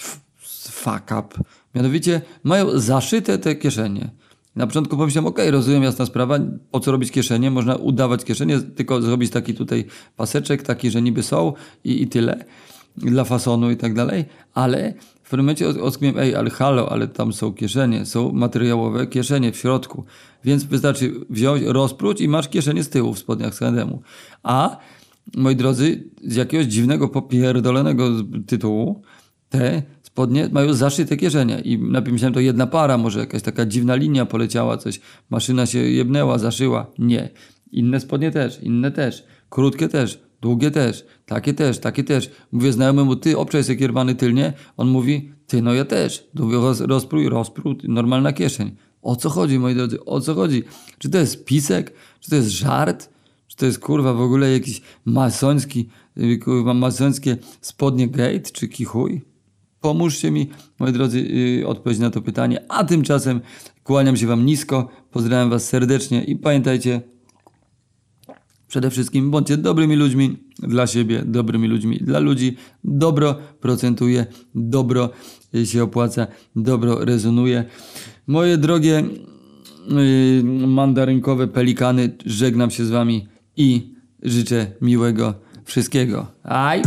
fuck 0.70 1.04
up. 1.18 1.44
Mianowicie 1.74 2.22
mają 2.42 2.78
zaszyte 2.80 3.38
te 3.38 3.56
kieszenie. 3.56 4.10
Na 4.56 4.66
początku 4.66 4.96
pomyślałem, 4.96 5.26
okej, 5.26 5.50
rozumiem, 5.50 5.82
jasna 5.82 6.06
sprawa, 6.06 6.38
po 6.70 6.80
co 6.80 6.92
robić 6.92 7.10
kieszenie? 7.10 7.50
Można 7.50 7.76
udawać 7.76 8.24
kieszenie, 8.24 8.60
tylko 8.60 9.02
zrobić 9.02 9.30
taki 9.30 9.54
tutaj 9.54 9.84
paseczek, 10.16 10.62
taki, 10.62 10.90
że 10.90 11.02
niby 11.02 11.22
są 11.22 11.52
i, 11.84 12.02
i 12.02 12.08
tyle, 12.08 12.44
dla 12.96 13.24
fasonu 13.24 13.70
i 13.70 13.76
tak 13.76 13.94
dalej, 13.94 14.24
ale 14.54 14.94
w 15.22 15.30
pewnym 15.30 15.46
momencie 15.46 15.68
od- 15.68 15.76
odkryłem, 15.76 16.18
ej, 16.18 16.34
ale 16.34 16.50
halo, 16.50 16.92
ale 16.92 17.08
tam 17.08 17.32
są 17.32 17.52
kieszenie, 17.52 18.06
są 18.06 18.32
materiałowe 18.32 19.06
kieszenie 19.06 19.52
w 19.52 19.56
środku, 19.56 20.04
więc 20.44 20.64
wystarczy 20.64 21.12
wziąć, 21.30 21.62
rozpróć 21.62 22.20
i 22.20 22.28
masz 22.28 22.48
kieszenie 22.48 22.84
z 22.84 22.88
tyłu 22.88 23.14
w 23.14 23.18
spodniach 23.18 23.54
z 23.54 23.58
H&M-u. 23.58 24.02
A, 24.42 24.76
moi 25.36 25.56
drodzy, 25.56 26.04
z 26.24 26.36
jakiegoś 26.36 26.66
dziwnego, 26.66 27.08
popierdolenego 27.08 28.10
tytułu, 28.46 29.02
te 29.48 29.82
spodnie 30.14 30.48
mają 30.52 30.74
zaszyte 30.74 31.16
kieszenie 31.16 31.60
i 31.60 31.78
najpierw 31.78 32.12
myślałem 32.12 32.34
to 32.34 32.40
jedna 32.40 32.66
para, 32.66 32.98
może 32.98 33.20
jakaś 33.20 33.42
taka 33.42 33.66
dziwna 33.66 33.94
linia 33.94 34.26
poleciała, 34.26 34.76
coś, 34.76 35.00
maszyna 35.30 35.66
się 35.66 35.78
jebnęła, 35.78 36.38
zaszyła. 36.38 36.86
Nie. 36.98 37.30
Inne 37.72 38.00
spodnie 38.00 38.30
też, 38.30 38.62
inne 38.62 38.90
też, 38.90 39.24
krótkie 39.50 39.88
też, 39.88 40.20
długie 40.40 40.70
też, 40.70 41.04
takie 41.26 41.54
też, 41.54 41.78
takie 41.78 42.04
też. 42.04 42.30
Mówię 42.52 42.72
znajomemu, 42.72 43.16
ty 43.16 43.38
obczaj 43.38 43.64
sobie 43.64 43.76
kierowany 43.76 44.14
tylnie, 44.14 44.52
on 44.76 44.88
mówi, 44.88 45.32
ty 45.46 45.62
no 45.62 45.74
ja 45.74 45.84
też. 45.84 46.28
Mówię, 46.34 46.56
roz, 46.56 46.80
rozprój, 46.80 47.28
rozprój, 47.28 47.76
normalna 47.84 48.32
kieszeń. 48.32 48.76
O 49.02 49.16
co 49.16 49.30
chodzi, 49.30 49.58
moi 49.58 49.74
drodzy, 49.74 50.04
o 50.04 50.20
co 50.20 50.34
chodzi? 50.34 50.62
Czy 50.98 51.08
to 51.08 51.18
jest 51.18 51.44
pisek? 51.44 51.92
Czy 52.20 52.30
to 52.30 52.36
jest 52.36 52.48
żart? 52.48 53.10
Czy 53.46 53.56
to 53.56 53.66
jest 53.66 53.78
kurwa 53.78 54.12
w 54.12 54.20
ogóle 54.20 54.52
jakiś 54.52 54.82
masoński, 55.04 55.88
y, 56.18 56.38
kurwa 56.38 56.74
masońskie 56.74 57.36
spodnie 57.60 58.08
gate 58.08 58.50
czy 58.52 58.68
kichuj? 58.68 59.33
Pomóżcie 59.84 60.30
mi, 60.30 60.48
moi 60.78 60.92
drodzy, 60.92 61.20
yy, 61.20 61.66
odpowiedzieć 61.66 62.00
na 62.00 62.10
to 62.10 62.22
pytanie. 62.22 62.64
A 62.68 62.84
tymczasem 62.84 63.40
kłaniam 63.82 64.16
się 64.16 64.26
Wam 64.26 64.46
nisko, 64.46 64.88
pozdrawiam 65.10 65.50
Was 65.50 65.68
serdecznie 65.68 66.24
i 66.24 66.36
pamiętajcie, 66.36 67.00
przede 68.68 68.90
wszystkim 68.90 69.30
bądźcie 69.30 69.56
dobrymi 69.56 69.96
ludźmi 69.96 70.36
dla 70.58 70.86
siebie, 70.86 71.22
dobrymi 71.26 71.68
ludźmi 71.68 71.98
dla 71.98 72.18
ludzi. 72.18 72.56
Dobro 72.84 73.38
procentuje, 73.60 74.26
dobro 74.54 75.10
y, 75.54 75.66
się 75.66 75.82
opłaca, 75.82 76.26
dobro 76.56 77.04
rezonuje. 77.04 77.64
Moje 78.26 78.58
drogie 78.58 79.04
yy, 79.88 80.66
mandarynkowe 80.66 81.48
pelikany, 81.48 82.16
żegnam 82.26 82.70
się 82.70 82.84
z 82.84 82.90
Wami 82.90 83.28
i 83.56 83.94
życzę 84.22 84.66
miłego 84.80 85.34
wszystkiego. 85.64 86.26
Aj! 86.42 86.82